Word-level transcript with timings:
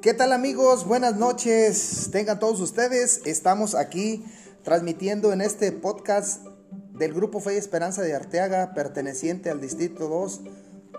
¿Qué 0.00 0.14
tal 0.14 0.32
amigos? 0.32 0.86
Buenas 0.86 1.16
noches. 1.16 2.10
Tengan 2.12 2.38
todos 2.38 2.60
ustedes. 2.60 3.20
Estamos 3.24 3.74
aquí 3.74 4.24
transmitiendo 4.62 5.32
en 5.32 5.40
este 5.40 5.72
podcast 5.72 6.46
del 6.92 7.12
Grupo 7.12 7.40
Fe 7.40 7.54
y 7.54 7.56
Esperanza 7.56 8.02
de 8.02 8.14
Arteaga, 8.14 8.74
perteneciente 8.74 9.50
al 9.50 9.60
Distrito 9.60 10.08
2, 10.08 10.42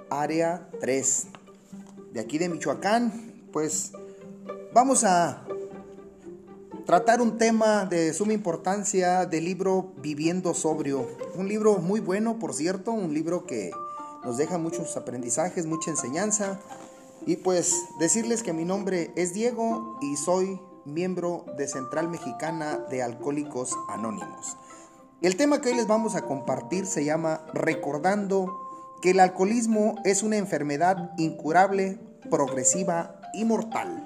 Área 0.10 0.68
3. 0.82 1.28
De 2.12 2.20
aquí 2.20 2.40
de 2.40 2.50
Michoacán, 2.50 3.48
pues 3.54 3.94
vamos 4.74 5.06
a 5.06 5.46
tratar 6.86 7.22
un 7.22 7.38
tema 7.38 7.86
de 7.86 8.14
suma 8.14 8.34
importancia 8.34 9.26
del 9.26 9.46
libro 9.46 9.94
Viviendo 10.02 10.54
Sobrio. 10.54 11.08
Un 11.36 11.48
libro 11.48 11.78
muy 11.78 12.02
bueno, 12.02 12.38
por 12.38 12.54
cierto, 12.54 12.92
un 12.92 13.14
libro 13.14 13.46
que 13.46 13.72
nos 14.26 14.36
deja 14.36 14.58
muchos 14.58 14.98
aprendizajes, 14.98 15.66
mucha 15.66 15.90
enseñanza. 15.90 16.60
Y 17.26 17.38
pues 17.38 17.86
decirles 18.00 18.44
que 18.44 18.54
mi 18.54 18.66
nombre 18.66 19.12
es 19.16 19.34
Diego 19.34 19.98
y 20.02 20.16
soy 20.16 20.60
miembro 20.86 21.46
de 21.58 21.68
Central 21.68 22.10
Mexicana 22.10 22.78
de 22.90 23.04
Alcohólicos 23.04 23.78
Anónimos. 23.90 24.58
El 25.22 25.36
tema 25.36 25.62
que 25.62 25.70
hoy 25.70 25.76
les 25.76 25.88
vamos 25.88 26.16
a 26.16 26.22
compartir 26.22 26.86
se 26.86 27.04
llama 27.04 27.46
Recordando 27.54 28.58
que 29.02 29.12
el 29.12 29.20
alcoholismo 29.20 29.96
es 30.06 30.24
una 30.24 30.38
enfermedad 30.38 31.12
incurable, 31.18 32.00
progresiva 32.30 33.20
y 33.34 33.46
mortal. 33.46 34.06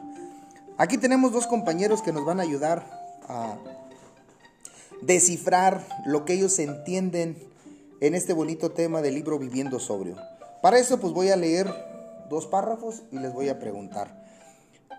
Aquí 0.77 0.98
tenemos 0.98 1.31
dos 1.31 1.48
compañeros 1.48 2.02
que 2.02 2.11
nos 2.11 2.25
van 2.25 2.39
a 2.39 2.44
ayudar 2.44 2.84
a 3.27 3.58
descifrar 5.02 5.86
lo 6.05 6.25
que 6.25 6.34
ellos 6.34 6.58
entienden 6.59 7.38
en 8.02 8.16
este 8.16 8.34
bonito 8.34 8.72
tema 8.72 9.02
del 9.02 9.16
libro 9.16 9.39
Viviendo 9.39 9.80
Sobrio. 9.80 10.17
Para 10.61 10.80
eso 10.80 11.00
pues 11.00 11.14
voy 11.14 11.30
a 11.30 11.36
leer 11.36 11.92
dos 12.34 12.48
párrafos 12.48 13.04
y 13.12 13.20
les 13.20 13.34
voy 13.34 13.50
a 13.50 13.60
preguntar. 13.60 14.23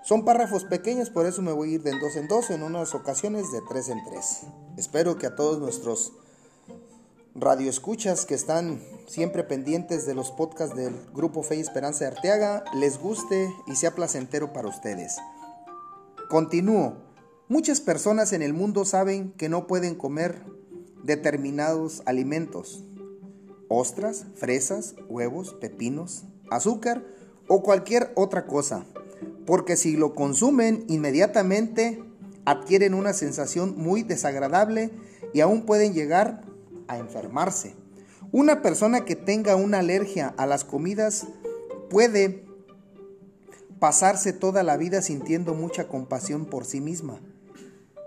Son 0.05 0.25
párrafos 0.25 0.65
pequeños, 0.65 1.11
por 1.11 1.27
eso 1.27 1.41
me 1.41 1.53
voy 1.53 1.71
a 1.71 1.75
ir 1.77 1.83
de 1.83 1.99
dos 1.99 2.17
en 2.17 2.29
dos, 2.29 2.51
en 2.51 2.63
unas 2.63 2.95
ocasiones 2.95 3.51
de 3.53 3.61
tres 3.69 3.89
en 3.89 4.05
tres. 4.05 4.41
Espero 4.77 5.17
que 5.17 5.27
a 5.27 5.35
todos 5.35 5.59
nuestros 5.59 6.13
radioescuchas 7.35 8.27
que 8.27 8.35
están 8.35 8.81
siempre 9.07 9.45
pendientes 9.45 10.07
de 10.07 10.15
los 10.15 10.31
podcasts 10.31 10.77
del 10.77 10.95
Grupo 11.13 11.43
Fe 11.43 11.57
y 11.57 11.61
Esperanza 11.61 12.05
de 12.05 12.13
Arteaga 12.13 12.65
les 12.75 12.99
guste 12.99 13.53
y 13.67 13.77
sea 13.77 13.95
placentero 13.95 14.53
para 14.53 14.69
ustedes. 14.69 15.17
Continúo. 16.29 16.99
Muchas 17.49 17.81
personas 17.81 18.33
en 18.33 18.43
el 18.43 18.53
mundo 18.53 18.85
saben 18.85 19.33
que 19.33 19.49
no 19.49 19.67
pueden 19.67 19.95
comer 19.95 20.45
determinados 21.03 22.03
alimentos. 22.07 22.85
Ostras, 23.69 24.27
fresas, 24.35 24.95
huevos, 25.09 25.55
pepinos, 25.55 26.25
azúcar 26.51 27.05
o 27.49 27.63
cualquier 27.63 28.13
otra 28.15 28.47
cosa. 28.47 28.85
Porque 29.47 29.77
si 29.77 29.97
lo 29.97 30.15
consumen 30.15 30.85
inmediatamente 30.89 32.03
adquieren 32.45 32.95
una 32.95 33.13
sensación 33.13 33.75
muy 33.77 34.03
desagradable 34.03 34.91
y 35.33 35.41
aún 35.41 35.67
pueden 35.67 35.95
llegar 35.95 36.43
a 36.89 36.99
enfermarse. 36.99 37.75
Una 38.33 38.63
persona 38.63 39.05
que 39.05 39.17
tenga 39.17 39.57
una 39.57 39.79
alergia 39.79 40.35
a 40.37 40.47
las 40.47 40.65
comidas 40.65 41.27
puede 41.91 42.45
pasarse 43.79 44.33
toda 44.33 44.63
la 44.63 44.77
vida 44.77 45.03
sintiendo 45.03 45.55
mucha 45.55 45.89
compasión 45.89 46.47
por 46.47 46.65
sí 46.65 46.81
misma, 46.81 47.21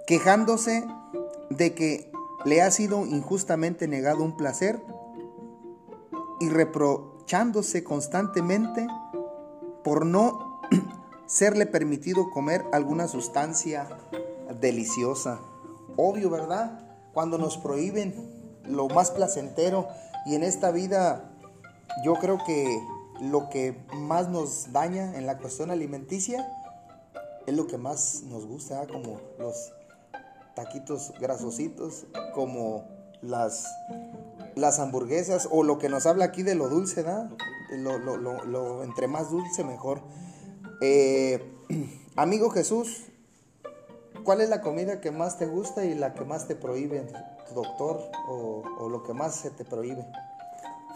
quejándose 0.06 0.86
de 1.50 1.74
que 1.74 2.12
le 2.46 2.62
ha 2.62 2.72
sido 2.72 3.06
injustamente 3.06 3.88
negado 3.88 4.24
un 4.24 4.38
placer 4.38 4.80
y 6.40 6.50
reprochándose 6.50 7.84
constantemente 7.84 8.88
por 9.88 10.06
no 10.06 10.60
serle 11.28 11.66
permitido 11.66 12.30
comer 12.30 12.66
alguna 12.74 13.08
sustancia 13.08 13.88
deliciosa. 14.60 15.40
Obvio, 15.96 16.30
¿verdad? 16.30 16.78
Cuando 17.14 17.38
nos 17.38 17.58
prohíben 17.58 18.14
lo 18.66 18.90
más 18.90 19.12
placentero 19.12 19.88
y 20.26 20.36
en 20.36 20.44
esta 20.44 20.72
vida 20.72 21.32
yo 22.04 22.16
creo 22.16 22.38
que 22.46 22.68
lo 23.22 23.48
que 23.48 23.82
más 23.94 24.28
nos 24.28 24.74
daña 24.74 25.16
en 25.16 25.26
la 25.26 25.38
cuestión 25.38 25.72
alimenticia 25.72 26.46
es 27.46 27.56
lo 27.56 27.66
que 27.66 27.78
más 27.78 28.24
nos 28.24 28.46
gusta, 28.46 28.86
como 28.88 29.22
los 29.40 29.72
taquitos 30.54 31.14
grasositos, 31.18 32.08
como 32.36 32.84
las, 33.22 33.66
las 34.56 34.80
hamburguesas 34.80 35.48
o 35.50 35.64
lo 35.64 35.80
que 35.80 35.88
nos 35.88 36.06
habla 36.06 36.26
aquí 36.26 36.44
de 36.44 36.56
lo 36.56 36.68
dulce, 36.68 37.04
¿da? 37.04 37.30
Lo, 37.72 37.98
lo, 37.98 38.18
lo, 38.18 38.84
entre 38.84 39.08
más 39.08 39.32
dulce 39.32 39.64
mejor. 39.64 40.02
Eh, 40.82 41.44
amigo 42.16 42.50
Jesús, 42.50 43.06
¿cuál 44.24 44.42
es 44.42 44.50
la 44.50 44.62
comida 44.62 45.02
que 45.02 45.12
más 45.12 45.38
te 45.38 45.46
gusta 45.46 45.86
y 45.86 45.96
la 45.96 46.14
que 46.14 46.26
más 46.26 46.48
te 46.48 46.56
prohíbe, 46.56 47.08
doctor, 47.54 48.00
o, 48.28 48.64
o 48.80 48.90
lo 48.90 49.04
que 49.04 49.14
más 49.14 49.36
se 49.36 49.52
te 49.52 49.66
prohíbe? 49.66 50.06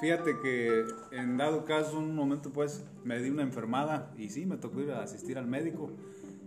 Fíjate 0.01 0.39
que 0.41 0.83
en 1.11 1.37
dado 1.37 1.63
caso, 1.63 1.99
un 1.99 2.15
momento 2.15 2.49
pues 2.51 2.83
me 3.03 3.19
di 3.19 3.29
una 3.29 3.43
enfermada 3.43 4.11
y 4.17 4.29
sí, 4.29 4.47
me 4.47 4.57
tocó 4.57 4.81
ir 4.81 4.91
a 4.91 5.03
asistir 5.03 5.37
al 5.37 5.45
médico 5.45 5.91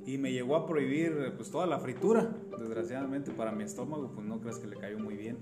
y 0.07 0.19
me 0.19 0.33
llegó 0.33 0.57
a 0.57 0.67
prohibir 0.67 1.35
pues 1.37 1.53
toda 1.53 1.65
la 1.67 1.79
fritura. 1.79 2.35
Desgraciadamente 2.59 3.31
para 3.31 3.53
mi 3.53 3.63
estómago 3.63 4.11
pues 4.13 4.27
no 4.27 4.41
crees 4.41 4.59
que 4.59 4.67
le 4.67 4.77
cayó 4.77 4.99
muy 4.99 5.15
bien. 5.17 5.39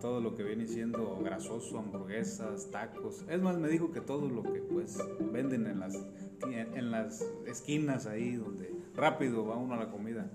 Todo 0.00 0.20
lo 0.20 0.34
que 0.34 0.44
viene 0.44 0.66
siendo 0.66 1.18
grasoso, 1.22 1.78
hamburguesas, 1.78 2.70
tacos. 2.70 3.24
Es 3.28 3.42
más, 3.42 3.58
me 3.58 3.68
dijo 3.68 3.90
que 3.90 4.00
todo 4.00 4.28
lo 4.28 4.42
que 4.42 4.60
pues 4.60 4.98
venden 5.32 5.66
en 5.66 5.80
las, 5.80 6.06
en 6.52 6.90
las 6.90 7.22
esquinas 7.46 8.06
ahí 8.06 8.36
donde 8.36 8.78
rápido 8.94 9.46
va 9.46 9.56
uno 9.56 9.74
a 9.74 9.76
la 9.76 9.90
comida. 9.90 10.30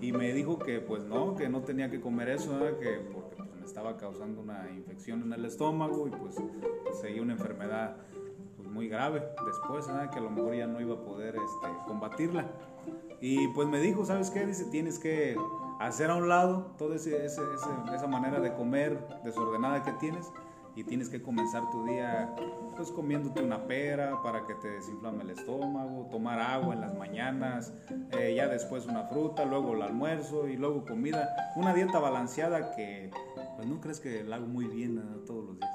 Y 0.00 0.12
me 0.12 0.32
dijo 0.32 0.58
que 0.58 0.80
pues 0.80 1.04
no, 1.04 1.34
que 1.36 1.48
no 1.48 1.62
tenía 1.62 1.90
que 1.90 2.00
comer 2.00 2.30
eso, 2.30 2.58
que 2.80 3.00
porque 3.12 3.36
pues, 3.36 3.48
me 3.58 3.64
estaba 3.64 3.96
causando 3.96 4.40
una 4.40 4.70
infección 4.70 5.22
en 5.22 5.32
el 5.32 5.44
estómago 5.44 6.08
y 6.08 6.10
pues 6.10 6.36
seguía 7.00 7.22
una 7.22 7.34
enfermedad 7.34 7.96
pues, 8.56 8.68
muy 8.68 8.88
grave 8.88 9.22
después, 9.46 9.86
que 9.86 10.18
a 10.18 10.22
lo 10.22 10.30
mejor 10.30 10.54
ya 10.54 10.66
no 10.66 10.80
iba 10.80 10.94
a 10.94 11.04
poder 11.04 11.36
este, 11.36 11.68
combatirla. 11.86 12.50
Y 13.20 13.48
pues 13.48 13.68
me 13.68 13.80
dijo, 13.80 14.04
¿sabes 14.04 14.30
qué? 14.30 14.46
Dice, 14.46 14.66
tienes 14.66 14.98
que 14.98 15.36
hacer 15.80 16.10
a 16.10 16.16
un 16.16 16.28
lado 16.28 16.74
toda 16.78 16.96
esa 16.96 18.06
manera 18.06 18.40
de 18.40 18.54
comer 18.54 18.98
desordenada 19.24 19.82
que 19.82 19.92
tienes 19.92 20.30
y 20.74 20.84
tienes 20.84 21.08
que 21.08 21.22
comenzar 21.22 21.62
tu 21.70 21.84
día 21.86 22.34
pues 22.76 22.90
comiéndote 22.90 23.42
una 23.42 23.66
pera 23.66 24.22
para 24.22 24.46
que 24.46 24.54
te 24.56 24.68
desinflame 24.68 25.22
el 25.24 25.30
estómago, 25.30 26.06
tomar 26.10 26.38
agua 26.38 26.74
en 26.74 26.82
las 26.82 26.94
mañanas, 26.94 27.72
eh, 28.12 28.34
ya 28.36 28.48
después 28.48 28.84
una 28.84 29.04
fruta, 29.04 29.46
luego 29.46 29.74
el 29.74 29.82
almuerzo 29.82 30.46
y 30.46 30.56
luego 30.56 30.84
comida. 30.84 31.34
Una 31.56 31.72
dieta 31.72 31.98
balanceada 31.98 32.76
que 32.76 33.10
pues 33.56 33.66
no 33.66 33.80
crees 33.80 34.00
que 34.00 34.22
la 34.22 34.36
hago 34.36 34.46
muy 34.46 34.66
bien 34.66 35.02
todos 35.26 35.46
los 35.46 35.58
días. 35.58 35.70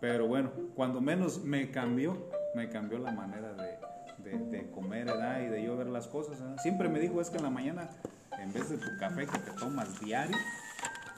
Pero 0.00 0.28
bueno, 0.28 0.52
cuando 0.76 1.00
menos 1.00 1.42
me 1.42 1.72
cambió, 1.72 2.30
me 2.54 2.68
cambió 2.68 2.98
la 2.98 3.10
manera 3.10 3.52
de, 3.54 4.70
comer 4.72 5.08
y 5.44 5.46
de 5.48 5.64
yo 5.64 5.76
ver 5.76 5.88
las 5.88 6.06
cosas. 6.06 6.38
Siempre 6.62 6.88
me 6.88 7.00
dijo 7.00 7.20
es 7.20 7.30
que 7.30 7.38
en 7.38 7.42
la 7.42 7.50
mañana, 7.50 7.88
en 8.38 8.52
vez 8.52 8.68
de 8.70 8.78
tu 8.78 8.96
café 8.98 9.26
que 9.26 9.38
te 9.38 9.50
tomas 9.52 10.00
diario, 10.00 10.36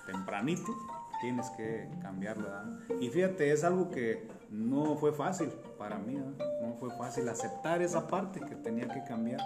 tempranito, 0.07 0.75
tienes 1.21 1.51
que 1.51 1.89
cambiarlo. 2.01 2.49
Y 3.01 3.09
fíjate, 3.09 3.53
es 3.53 3.65
algo 3.65 3.91
que 3.91 4.29
no 4.51 4.97
fue 4.97 5.13
fácil 5.13 5.49
para 5.79 5.99
mí, 5.99 6.17
no 6.17 6.75
fue 6.75 6.91
fácil 6.97 7.29
aceptar 7.29 7.83
esa 7.83 8.07
parte 8.07 8.41
que 8.41 8.57
tenía 8.57 8.89
que 8.89 9.05
cambiar 9.05 9.41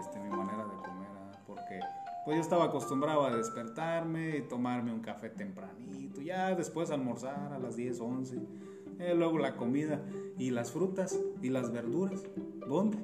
este, 0.00 0.18
mi 0.20 0.30
manera 0.30 0.64
de 0.64 0.76
comer, 0.76 1.08
porque 1.46 1.80
pues 2.24 2.36
yo 2.36 2.42
estaba 2.42 2.66
acostumbrado 2.66 3.24
a 3.24 3.36
despertarme 3.36 4.36
y 4.38 4.42
tomarme 4.42 4.92
un 4.92 5.00
café 5.00 5.30
tempranito, 5.30 6.20
ya 6.20 6.54
después 6.54 6.90
almorzar 6.90 7.52
a 7.52 7.58
las 7.58 7.76
10, 7.76 8.00
11, 8.00 8.38
eh, 8.98 9.14
luego 9.14 9.38
la 9.38 9.56
comida 9.56 10.00
y 10.38 10.50
las 10.50 10.72
frutas 10.72 11.18
y 11.42 11.48
las 11.48 11.72
verduras, 11.72 12.22
¿dónde? 12.66 12.98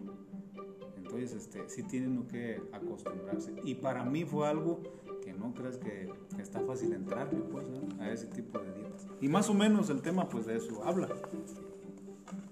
Entonces, 1.16 1.44
este, 1.44 1.68
sí 1.68 1.82
tienen 1.82 2.26
que 2.26 2.60
acostumbrarse. 2.72 3.54
Y 3.64 3.76
para 3.76 4.04
mí 4.04 4.24
fue 4.24 4.46
algo 4.46 4.82
que 5.22 5.32
no 5.32 5.54
crees 5.54 5.78
que, 5.78 6.12
está 6.40 6.60
fácil 6.60 6.92
entrar 6.92 7.30
pues, 7.30 7.66
a 8.00 8.10
ese 8.10 8.26
tipo 8.26 8.58
de 8.58 8.72
dietas. 8.74 9.06
Y 9.20 9.28
más 9.28 9.48
o 9.48 9.54
menos 9.54 9.88
el 9.88 10.02
tema 10.02 10.28
pues 10.28 10.46
de 10.46 10.56
eso 10.56 10.84
habla. 10.84 11.08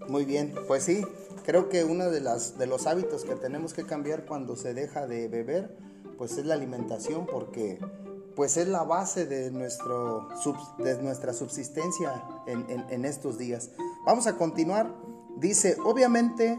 Muy 0.08 0.24
bien, 0.24 0.54
pues 0.66 0.84
sí, 0.84 1.02
creo 1.44 1.68
que 1.68 1.84
uno 1.84 2.10
de, 2.10 2.20
las, 2.20 2.58
de 2.58 2.66
los 2.66 2.86
hábitos 2.86 3.24
que 3.24 3.34
tenemos 3.36 3.74
que 3.74 3.84
cambiar 3.84 4.24
cuando 4.24 4.56
se 4.56 4.74
deja 4.74 5.06
de 5.06 5.28
beber, 5.28 5.76
pues 6.16 6.38
es 6.38 6.46
la 6.46 6.54
alimentación, 6.54 7.26
porque 7.26 7.78
pues 8.34 8.56
es 8.56 8.68
la 8.68 8.82
base 8.82 9.26
de, 9.26 9.50
nuestro, 9.50 10.28
de 10.78 11.02
nuestra 11.02 11.32
subsistencia 11.32 12.24
en, 12.46 12.84
en 12.88 13.04
estos 13.04 13.38
días. 13.38 13.70
Vamos 14.06 14.26
a 14.26 14.36
continuar. 14.36 14.92
Dice, 15.36 15.76
obviamente, 15.84 16.58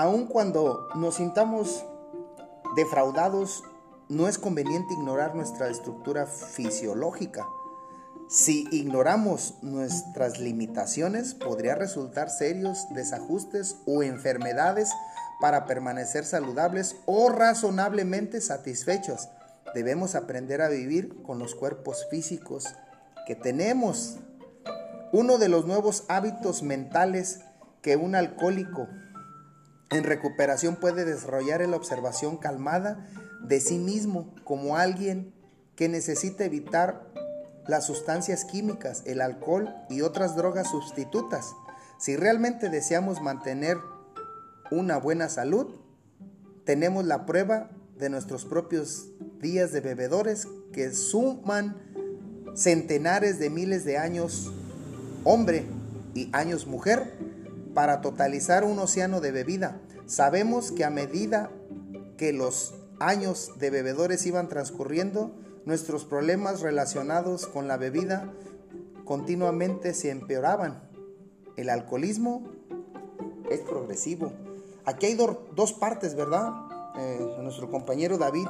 aun 0.00 0.24
cuando 0.24 0.88
nos 0.94 1.16
sintamos 1.16 1.84
defraudados 2.74 3.62
no 4.08 4.28
es 4.28 4.38
conveniente 4.38 4.94
ignorar 4.94 5.34
nuestra 5.34 5.68
estructura 5.68 6.26
fisiológica. 6.26 7.46
Si 8.26 8.66
ignoramos 8.70 9.56
nuestras 9.60 10.38
limitaciones, 10.38 11.34
podría 11.34 11.74
resultar 11.74 12.30
serios 12.30 12.86
desajustes 12.94 13.76
o 13.84 14.02
enfermedades 14.02 14.88
para 15.38 15.66
permanecer 15.66 16.24
saludables 16.24 16.96
o 17.04 17.28
razonablemente 17.28 18.40
satisfechos. 18.40 19.28
Debemos 19.74 20.14
aprender 20.14 20.62
a 20.62 20.70
vivir 20.70 21.22
con 21.22 21.38
los 21.38 21.54
cuerpos 21.54 22.06
físicos 22.10 22.64
que 23.26 23.36
tenemos. 23.36 24.16
Uno 25.12 25.36
de 25.36 25.50
los 25.50 25.66
nuevos 25.66 26.04
hábitos 26.08 26.62
mentales 26.62 27.40
que 27.82 27.96
un 27.96 28.14
alcohólico 28.14 28.88
en 29.90 30.04
recuperación 30.04 30.76
puede 30.76 31.04
desarrollar 31.04 31.62
es 31.62 31.68
la 31.68 31.76
observación 31.76 32.36
calmada 32.36 33.08
de 33.42 33.60
sí 33.60 33.78
mismo 33.78 34.32
como 34.44 34.76
alguien 34.76 35.34
que 35.74 35.88
necesita 35.88 36.44
evitar 36.44 37.10
las 37.66 37.86
sustancias 37.86 38.44
químicas, 38.44 39.02
el 39.06 39.20
alcohol 39.20 39.74
y 39.88 40.02
otras 40.02 40.36
drogas 40.36 40.70
sustitutas. 40.70 41.52
Si 41.98 42.16
realmente 42.16 42.68
deseamos 42.68 43.20
mantener 43.20 43.78
una 44.70 44.96
buena 44.96 45.28
salud, 45.28 45.76
tenemos 46.64 47.04
la 47.04 47.26
prueba 47.26 47.70
de 47.98 48.10
nuestros 48.10 48.44
propios 48.44 49.08
días 49.40 49.72
de 49.72 49.80
bebedores 49.80 50.46
que 50.72 50.92
suman 50.92 51.76
centenares 52.54 53.38
de 53.38 53.50
miles 53.50 53.84
de 53.84 53.98
años 53.98 54.52
hombre 55.24 55.66
y 56.14 56.30
años 56.32 56.66
mujer 56.66 57.12
para 57.74 58.00
totalizar 58.00 58.64
un 58.64 58.78
océano 58.78 59.20
de 59.20 59.32
bebida. 59.32 59.80
Sabemos 60.06 60.72
que 60.72 60.84
a 60.84 60.90
medida 60.90 61.50
que 62.16 62.32
los 62.32 62.74
años 62.98 63.52
de 63.58 63.70
bebedores 63.70 64.26
iban 64.26 64.48
transcurriendo, 64.48 65.34
nuestros 65.64 66.04
problemas 66.04 66.60
relacionados 66.60 67.46
con 67.46 67.68
la 67.68 67.76
bebida 67.76 68.32
continuamente 69.04 69.94
se 69.94 70.10
empeoraban. 70.10 70.82
El 71.56 71.70
alcoholismo 71.70 72.44
es 73.50 73.60
progresivo. 73.60 74.32
Aquí 74.84 75.06
hay 75.06 75.14
dos 75.14 75.72
partes, 75.72 76.14
¿verdad? 76.14 76.52
Eh, 76.96 77.36
nuestro 77.42 77.70
compañero 77.70 78.18
David, 78.18 78.46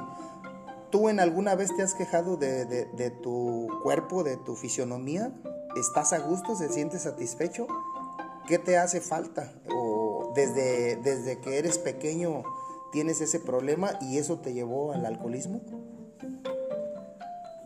¿tú 0.90 1.08
en 1.08 1.20
alguna 1.20 1.54
vez 1.54 1.74
te 1.76 1.82
has 1.82 1.94
quejado 1.94 2.36
de, 2.36 2.64
de 2.64 3.10
tu 3.10 3.68
cuerpo, 3.82 4.24
de 4.24 4.36
tu 4.36 4.54
fisionomía? 4.56 5.32
¿Estás 5.76 6.12
a 6.12 6.18
gusto? 6.18 6.56
¿Se 6.56 6.68
siente 6.68 6.98
satisfecho? 6.98 7.66
¿Qué 8.46 8.58
te 8.58 8.76
hace 8.76 9.00
falta? 9.00 9.52
¿O 9.68 10.32
desde, 10.34 10.96
desde 10.96 11.40
que 11.40 11.58
eres 11.58 11.78
pequeño 11.78 12.42
tienes 12.92 13.20
ese 13.20 13.40
problema 13.40 13.92
y 14.00 14.18
eso 14.18 14.38
te 14.38 14.52
llevó 14.52 14.92
al 14.92 15.06
alcoholismo? 15.06 15.60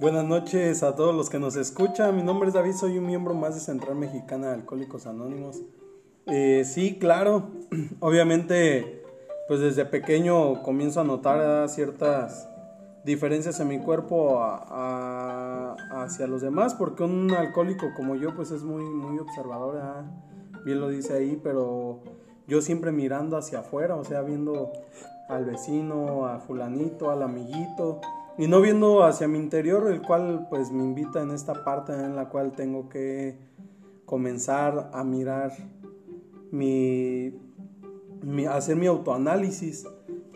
Buenas 0.00 0.24
noches 0.24 0.82
a 0.82 0.96
todos 0.96 1.14
los 1.14 1.30
que 1.30 1.38
nos 1.38 1.56
escuchan. 1.56 2.16
Mi 2.16 2.22
nombre 2.22 2.48
es 2.48 2.54
David, 2.54 2.72
soy 2.72 2.98
un 2.98 3.06
miembro 3.06 3.32
más 3.34 3.54
de 3.54 3.60
Central 3.60 3.96
Mexicana 3.96 4.48
de 4.48 4.54
Alcohólicos 4.54 5.06
Anónimos. 5.06 5.62
Eh, 6.26 6.64
sí, 6.66 6.98
claro, 6.98 7.50
obviamente, 8.00 9.02
pues 9.48 9.60
desde 9.60 9.84
pequeño 9.84 10.62
comienzo 10.62 11.00
a 11.00 11.04
notar 11.04 11.68
ciertas 11.68 12.48
diferencias 13.04 13.60
en 13.60 13.68
mi 13.68 13.78
cuerpo 13.78 14.42
hacia 15.90 16.26
los 16.26 16.42
demás, 16.42 16.74
porque 16.74 17.04
un 17.04 17.30
alcohólico 17.32 17.92
como 17.94 18.16
yo, 18.16 18.34
pues 18.34 18.50
es 18.50 18.62
muy, 18.62 18.84
muy 18.84 19.18
observador, 19.18 20.04
bien 20.64 20.81
lo 20.81 20.88
dice 20.88 21.14
ahí, 21.14 21.38
pero 21.43 22.00
yo 22.46 22.61
siempre 22.61 22.93
mirando 22.93 23.37
hacia 23.37 23.61
afuera, 23.61 23.96
o 23.96 24.05
sea, 24.05 24.22
viendo 24.22 24.72
al 25.28 25.44
vecino, 25.44 26.26
a 26.26 26.38
fulanito, 26.40 27.11
al 27.11 27.22
amiguito, 27.22 28.00
y 28.37 28.49
no 28.49 28.61
viendo 28.61 29.05
hacia 29.05 29.28
mi 29.28 29.38
interior, 29.38 29.90
el 29.90 30.02
cual 30.02 30.46
pues 30.50 30.72
me 30.72 30.82
invita 30.82 31.22
en 31.22 31.31
esta 31.31 31.64
parte 31.64 31.93
en 31.93 32.16
la 32.16 32.28
cual 32.28 32.52
tengo 32.52 32.88
que 32.88 33.38
comenzar 34.05 34.90
a 34.93 35.05
mirar 35.05 35.52
mi, 36.50 37.32
hacer 38.49 38.76
mi 38.76 38.87
autoanálisis. 38.87 39.87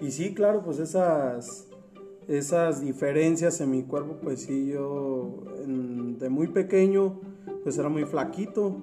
Y 0.01 0.13
sí, 0.13 0.33
claro, 0.33 0.63
pues 0.63 0.79
esas, 0.79 1.67
esas 2.29 2.81
diferencias 2.81 3.61
en 3.61 3.73
mi 3.73 3.83
cuerpo, 3.83 4.19
pues 4.23 4.43
sí, 4.43 4.69
yo 4.69 5.43
de 5.67 6.29
muy 6.29 6.49
pequeño, 6.49 7.21
pues 7.65 7.79
era 7.79 7.89
muy 7.89 8.05
flaquito. 8.05 8.83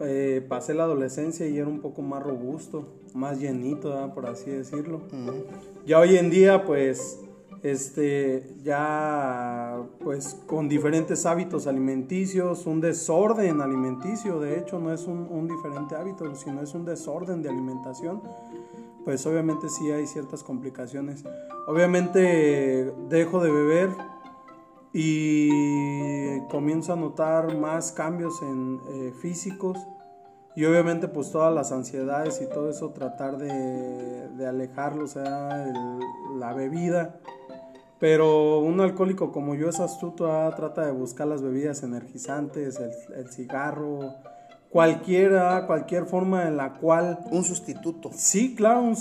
Eh, 0.00 0.44
pasé 0.46 0.74
la 0.74 0.84
adolescencia 0.84 1.46
y 1.46 1.56
era 1.56 1.68
un 1.68 1.80
poco 1.80 2.02
más 2.02 2.22
robusto, 2.22 2.86
más 3.14 3.40
llenito, 3.40 4.12
por 4.14 4.26
así 4.26 4.50
decirlo. 4.50 5.00
Ya 5.86 5.98
hoy 5.98 6.16
en 6.16 6.30
día, 6.30 6.64
pues 6.64 7.20
este, 7.62 8.54
ya 8.62 9.82
pues 10.00 10.36
con 10.46 10.68
diferentes 10.68 11.26
hábitos 11.26 11.66
alimenticios, 11.66 12.66
un 12.66 12.80
desorden 12.80 13.60
alimenticio, 13.60 14.38
de 14.38 14.58
hecho 14.58 14.78
no 14.78 14.92
es 14.92 15.06
un, 15.06 15.48
diferente 15.48 15.96
hábito, 15.96 16.34
sino 16.34 16.62
es 16.62 16.74
un 16.74 16.84
desorden 16.84 17.42
de 17.42 17.48
alimentación, 17.48 18.22
pues 19.04 19.26
obviamente 19.26 19.68
sí 19.68 19.90
hay 19.90 20.06
ciertas 20.06 20.42
complicaciones. 20.42 21.24
Obviamente 21.66 22.92
dejo 23.08 23.42
de 23.42 23.50
beber 23.50 23.90
y 24.98 26.40
comienzo 26.48 26.94
a 26.94 26.96
notar 26.96 27.56
más 27.56 27.92
cambios 27.92 28.40
en 28.42 28.80
eh, 28.88 29.12
físicos 29.20 29.78
y 30.54 30.64
obviamente 30.64 31.06
pues 31.06 31.30
todas 31.30 31.54
las 31.54 31.70
ansiedades 31.70 32.40
y 32.40 32.48
todo 32.48 32.70
eso 32.70 32.90
tratar 32.90 33.36
de, 33.36 34.28
de 34.28 34.46
alejarlo, 34.46 35.04
o 35.04 35.08
sea, 35.08 35.72
la 36.38 36.54
bebida 36.54 37.20
pero 37.98 38.58
un 38.58 38.80
alcohólico 38.80 39.32
como 39.32 39.54
yo 39.54 39.70
es 39.70 39.80
astuto, 39.80 40.30
ah, 40.30 40.52
trata 40.54 40.84
de 40.84 40.92
buscar 40.92 41.26
las 41.26 41.42
bebidas 41.42 41.82
energizantes, 41.82 42.78
el, 43.16 43.30
cigarro, 43.30 44.14
cualquiera, 44.68 45.66
cualquier 45.66 46.04
forma 46.04 46.46
en 46.46 46.58
la 46.58 46.74
cual... 46.74 47.20
Un 47.30 47.42
sustituto. 47.42 48.10
Sí, 48.12 48.54
claro, 48.54 48.82
un, 48.82 48.96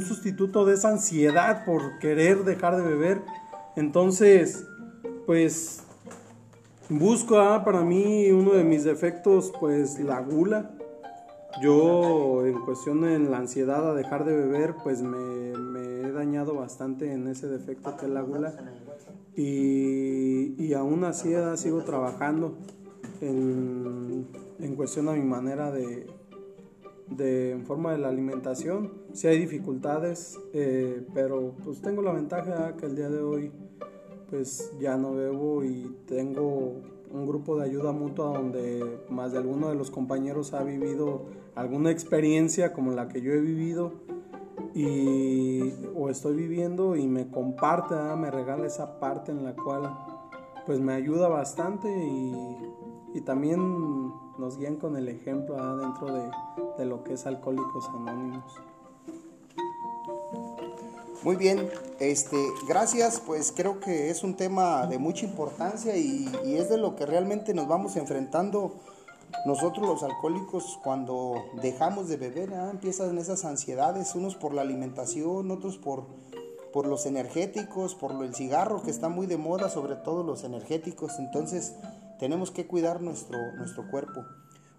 sustituto 0.00 0.64
de 0.64 0.74
esa 0.74 0.88
ansiedad 0.88 1.64
por 1.64 2.00
querer 2.00 2.38
dejar 2.44 2.76
de 2.76 2.82
beber. 2.82 3.22
Entonces, 3.76 4.66
pues 5.30 5.84
busco 6.88 7.38
ah, 7.38 7.64
para 7.64 7.82
mí 7.82 8.32
uno 8.32 8.50
de 8.50 8.64
mis 8.64 8.82
defectos, 8.82 9.52
pues 9.60 10.00
la 10.00 10.20
gula. 10.20 10.72
Yo 11.62 12.44
en 12.44 12.60
cuestión 12.62 13.02
de 13.02 13.16
la 13.20 13.36
ansiedad 13.36 13.88
a 13.88 13.94
dejar 13.94 14.24
de 14.24 14.34
beber, 14.34 14.74
pues 14.82 15.02
me, 15.02 15.52
he 16.00 16.10
dañado 16.10 16.56
bastante 16.56 17.12
en 17.12 17.28
ese 17.28 17.46
defecto 17.46 17.96
que 17.96 18.06
es 18.06 18.10
la 18.10 18.22
gula. 18.22 18.56
Y, 19.36 20.60
y 20.60 20.74
aún 20.74 21.04
así 21.04 21.32
sigo 21.58 21.84
trabajando 21.84 22.58
en, 23.20 24.26
en, 24.58 24.74
cuestión 24.74 25.08
a 25.10 25.12
mi 25.12 25.22
manera 25.22 25.70
de, 25.70 26.08
de, 27.06 27.52
en 27.52 27.66
forma 27.66 27.92
de 27.92 27.98
la 27.98 28.08
alimentación. 28.08 28.94
Sí 29.12 29.28
hay 29.28 29.38
dificultades, 29.38 30.40
eh, 30.54 31.06
pero 31.14 31.54
pues 31.64 31.80
tengo 31.80 32.02
la 32.02 32.10
ventaja 32.10 32.74
que 32.76 32.86
el 32.86 32.96
día 32.96 33.08
de 33.08 33.22
hoy 33.22 33.52
pues 34.30 34.72
ya 34.78 34.96
no 34.96 35.14
bebo 35.14 35.64
y 35.64 35.96
tengo 36.06 36.80
un 37.12 37.26
grupo 37.26 37.58
de 37.58 37.64
ayuda 37.64 37.92
mutua 37.92 38.26
donde 38.26 39.00
más 39.10 39.32
de 39.32 39.38
alguno 39.38 39.68
de 39.68 39.74
los 39.74 39.90
compañeros 39.90 40.54
ha 40.54 40.62
vivido 40.62 41.26
alguna 41.56 41.90
experiencia 41.90 42.72
como 42.72 42.92
la 42.92 43.08
que 43.08 43.20
yo 43.20 43.32
he 43.32 43.40
vivido 43.40 43.92
y 44.74 45.74
o 45.96 46.08
estoy 46.08 46.36
viviendo 46.36 46.94
y 46.94 47.08
me 47.08 47.28
comparte, 47.28 47.94
me 48.16 48.30
regala 48.30 48.66
esa 48.66 49.00
parte 49.00 49.32
en 49.32 49.44
la 49.44 49.54
cual 49.54 49.92
pues 50.64 50.78
me 50.78 50.92
ayuda 50.92 51.28
bastante 51.28 51.88
y, 51.88 52.56
y 53.14 53.20
también 53.22 54.12
nos 54.38 54.58
guían 54.58 54.76
con 54.76 54.96
el 54.96 55.08
ejemplo 55.08 55.76
dentro 55.76 56.14
de, 56.14 56.30
de 56.78 56.84
lo 56.86 57.02
que 57.02 57.14
es 57.14 57.26
Alcohólicos 57.26 57.88
Anónimos. 57.88 58.60
Muy 61.22 61.36
bien, 61.36 61.68
este, 61.98 62.38
gracias, 62.66 63.20
pues 63.20 63.52
creo 63.54 63.78
que 63.78 64.08
es 64.08 64.24
un 64.24 64.36
tema 64.36 64.86
de 64.86 64.98
mucha 64.98 65.26
importancia 65.26 65.94
y, 65.94 66.26
es 66.46 66.70
de 66.70 66.78
lo 66.78 66.96
que 66.96 67.04
realmente 67.04 67.52
nos 67.52 67.68
vamos 67.68 67.96
enfrentando 67.96 68.76
nosotros 69.44 69.86
los 69.86 70.02
alcohólicos 70.02 70.78
cuando 70.82 71.34
dejamos 71.60 72.08
de 72.08 72.16
beber, 72.16 72.50
empiezan 72.52 73.18
esas 73.18 73.44
ansiedades, 73.44 74.14
unos 74.14 74.34
por 74.34 74.54
la 74.54 74.62
alimentación, 74.62 75.50
otros 75.50 75.76
por, 75.76 76.06
por 76.72 76.86
los 76.86 77.04
energéticos, 77.04 77.94
por 77.94 78.12
el 78.24 78.34
cigarro 78.34 78.82
que 78.82 78.90
está 78.90 79.10
muy 79.10 79.26
de 79.26 79.36
moda, 79.36 79.68
sobre 79.68 79.96
todo 79.96 80.22
los 80.22 80.42
energéticos, 80.42 81.18
entonces 81.18 81.74
tenemos 82.18 82.50
que 82.50 82.66
cuidar 82.66 83.02
nuestro, 83.02 83.36
nuestro 83.58 83.90
cuerpo. 83.90 84.24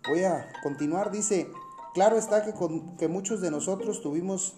Voy 0.10 0.24
a 0.24 0.48
continuar, 0.64 1.12
dice, 1.12 1.52
claro 1.94 2.18
está 2.18 2.44
que, 2.44 2.54
con, 2.54 2.98
que 2.98 3.08
muchos 3.08 3.42
de 3.42 3.52
nosotros 3.52 4.02
tuvimos 4.02 4.56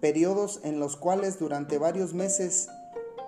periodos 0.00 0.60
en 0.64 0.80
los 0.80 0.96
cuales 0.96 1.38
durante 1.38 1.78
varios 1.78 2.14
meses 2.14 2.68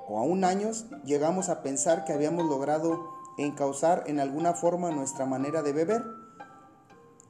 o 0.09 0.19
aún 0.19 0.45
años 0.45 0.87
llegamos 1.05 1.49
a 1.49 1.63
pensar 1.63 2.05
que 2.05 2.13
habíamos 2.13 2.47
logrado 2.49 3.01
encauzar 3.39 4.05
en 4.07 4.21
alguna 4.21 4.55
forma 4.55 4.91
nuestra 4.91 5.27
manera 5.27 5.63
de 5.63 5.73
beber. 5.73 6.05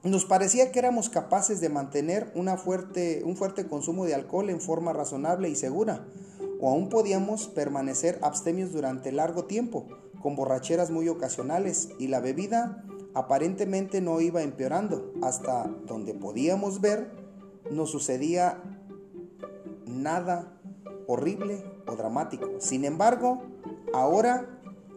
Nos 0.03 0.25
parecía 0.25 0.73
que 0.73 0.81
éramos 0.81 1.09
capaces 1.09 1.61
de 1.61 1.69
mantener 1.69 2.33
una 2.35 2.57
fuerte, 2.57 3.23
un 3.25 3.37
fuerte 3.37 3.69
consumo 3.69 4.05
de 4.05 4.15
alcohol 4.15 4.51
en 4.51 4.61
forma 4.61 4.93
razonable 4.93 5.49
y 5.49 5.55
segura, 5.55 6.05
o 6.61 6.71
aún 6.71 6.89
podíamos 6.89 7.47
permanecer 7.47 8.19
abstemios 8.23 8.73
durante 8.73 9.13
largo 9.13 9.45
tiempo, 9.45 9.87
con 10.21 10.35
borracheras 10.35 10.91
muy 10.91 11.09
ocasionales, 11.09 11.91
y 12.01 12.09
la 12.09 12.19
bebida 12.19 12.85
aparentemente 13.15 14.01
no 14.01 14.21
iba 14.21 14.43
empeorando, 14.43 15.13
hasta 15.23 15.71
donde 15.87 16.15
podíamos 16.15 16.81
ver, 16.81 17.13
nos 17.71 17.91
sucedía 17.91 18.72
nada 20.03 20.53
horrible 21.07 21.65
o 21.87 21.97
dramático. 21.97 22.49
Sin 22.59 22.85
embargo, 22.85 23.43
ahora 23.93 24.49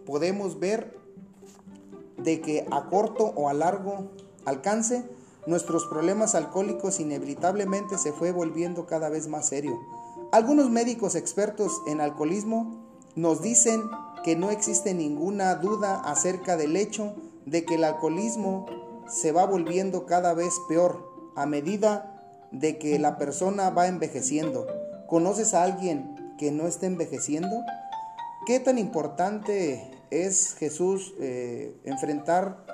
podemos 0.06 0.60
ver 0.60 0.98
de 2.18 2.42
que 2.42 2.66
a 2.72 2.90
corto 2.90 3.34
o 3.36 3.50
a 3.50 3.54
largo 3.54 4.12
alcance 4.46 5.08
nuestros 5.46 5.86
problemas 5.86 6.34
alcohólicos 6.34 7.00
inevitablemente 7.00 7.98
se 7.98 8.12
fue 8.12 8.32
volviendo 8.32 8.86
cada 8.86 9.10
vez 9.10 9.28
más 9.28 9.48
serio. 9.48 9.80
Algunos 10.32 10.70
médicos 10.70 11.16
expertos 11.16 11.82
en 11.88 12.02
alcoholismo 12.02 12.84
nos 13.16 13.42
dicen 13.42 13.84
que 14.24 14.36
no 14.36 14.50
existe 14.50 14.94
ninguna 14.94 15.56
duda 15.56 16.02
acerca 16.02 16.58
del 16.58 16.76
hecho 16.76 17.14
de 17.46 17.64
que 17.64 17.76
el 17.76 17.84
alcoholismo 17.84 18.66
se 19.08 19.32
va 19.32 19.46
volviendo 19.46 20.06
cada 20.06 20.34
vez 20.34 20.60
peor 20.68 21.12
a 21.36 21.46
medida 21.46 22.48
de 22.52 22.80
que 22.80 22.98
la 22.98 23.18
persona 23.18 23.70
va 23.70 23.88
envejeciendo. 23.88 24.66
¿Conoces 25.08 25.54
a 25.54 25.64
alguien 25.64 26.36
que 26.38 26.52
no 26.52 26.68
esté 26.68 26.88
envejeciendo? 26.88 27.64
¿Qué 28.46 28.60
tan 28.60 28.78
importante 28.78 29.92
es 30.10 30.56
Jesús 30.56 31.14
eh, 31.20 31.76
enfrentar 31.84 32.66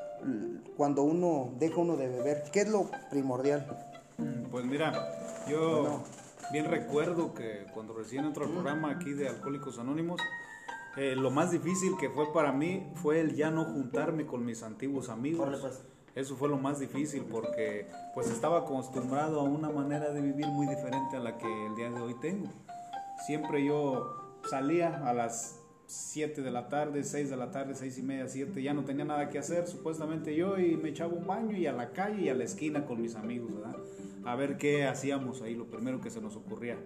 cuando 0.78 1.04
uno 1.04 1.52
deja 1.60 1.78
uno 1.78 1.98
de 1.98 2.08
beber? 2.08 2.44
¿Qué 2.52 2.62
es 2.62 2.70
lo 2.70 2.90
primordial? 3.10 3.66
Mm, 4.18 4.50
pues 4.50 4.66
mira, 4.66 4.94
yo 5.50 6.04
bien 6.52 6.66
recuerdo 6.66 7.34
que 7.34 7.66
cuando 7.74 7.94
recién 7.94 8.26
entró 8.26 8.46
al 8.46 8.52
programa 8.52 8.92
aquí 8.92 9.14
de 9.14 9.28
Alcohólicos 9.28 9.80
Anónimos, 9.80 10.22
eh, 10.98 11.16
lo 11.16 11.32
más 11.32 11.52
difícil 11.52 11.94
que 12.00 12.10
fue 12.10 12.34
para 12.34 12.52
mí 12.52 12.92
fue 12.96 13.22
el 13.22 13.36
ya 13.36 13.50
no 13.50 13.66
juntarme 13.66 14.26
con 14.26 14.46
mis 14.46 14.64
antiguos 14.64 15.10
amigos. 15.10 15.60
Pues. 15.62 15.82
Eso 16.15 16.36
fue 16.36 16.50
lo 16.50 16.58
más 16.58 16.80
difícil 16.80 17.24
porque 17.30 17.88
pues 18.13 18.30
estaba 18.30 18.60
acostumbrado 18.60 19.39
a 19.39 19.44
una 19.44 19.70
manera 19.70 20.12
de 20.12 20.22
vivir 20.22 20.48
muy 20.48 20.68
diferente 20.68 21.15
a 21.15 21.20
la 21.20 21.38
que 21.38 21.65
el 21.68 21.75
día 21.75 21.89
de 21.89 22.01
hoy 22.01 22.15
tengo. 22.20 22.50
Siempre 23.25 23.63
yo 23.63 24.39
salía 24.50 25.08
a 25.08 25.13
las 25.13 25.62
7 25.91 26.41
de 26.41 26.51
la 26.51 26.70
tarde, 26.70 27.03
6 27.03 27.30
de 27.30 27.38
la 27.38 27.51
tarde, 27.51 27.75
6 27.75 27.98
y 27.98 28.01
media, 28.01 28.27
7, 28.27 28.62
ya 28.62 28.74
no 28.74 28.86
tenía 28.86 29.03
nada 29.03 29.30
que 29.30 29.38
hacer 29.38 29.68
supuestamente 29.68 30.36
yo 30.36 30.58
y 30.58 30.77
me 30.77 30.89
echaba 30.89 31.13
un 31.13 31.27
baño 31.27 31.58
y 31.58 31.68
a 31.68 31.74
la 31.74 31.91
calle 31.91 32.24
y 32.24 32.30
a 32.30 32.34
la 32.34 32.46
esquina 32.46 32.86
con 32.86 33.01
mis 33.01 33.15
amigos, 33.15 33.53
¿verdad? 33.53 33.75
A 34.24 34.36
ver 34.36 34.58
qué 34.58 34.88
hacíamos 34.88 35.41
ahí, 35.41 35.53
lo 35.53 35.65
primero 35.65 36.00
que 36.00 36.10
se 36.10 36.22
nos 36.22 36.38
ocurría. 36.38 36.77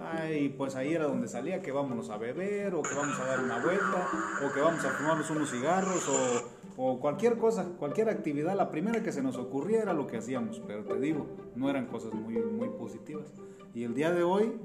Ay, 0.00 0.54
pues 0.56 0.74
ahí 0.74 0.94
era 0.94 1.04
donde 1.04 1.28
salía 1.28 1.60
que 1.60 1.70
vámonos 1.70 2.08
a 2.08 2.16
beber 2.16 2.74
o 2.74 2.82
que 2.82 2.94
vamos 2.94 3.18
a 3.18 3.24
dar 3.24 3.40
una 3.40 3.58
vuelta 3.62 4.08
o 4.42 4.52
que 4.52 4.60
vamos 4.60 4.84
a 4.84 4.90
fumarnos 4.90 5.28
unos 5.30 5.50
cigarros 5.50 6.08
o, 6.08 6.55
o 6.76 7.00
cualquier 7.00 7.38
cosa, 7.38 7.64
cualquier 7.78 8.08
actividad, 8.08 8.54
la 8.56 8.70
primera 8.70 9.02
que 9.02 9.12
se 9.12 9.22
nos 9.22 9.36
ocurría 9.36 9.82
era 9.82 9.92
lo 9.94 10.06
que 10.06 10.18
hacíamos, 10.18 10.60
pero 10.66 10.84
te 10.84 10.98
digo, 11.00 11.26
no 11.54 11.70
eran 11.70 11.86
cosas 11.86 12.12
muy, 12.14 12.34
muy 12.36 12.68
positivas. 12.68 13.32
Y 13.74 13.84
el 13.84 13.94
día 13.94 14.12
de 14.12 14.22
hoy 14.22 14.58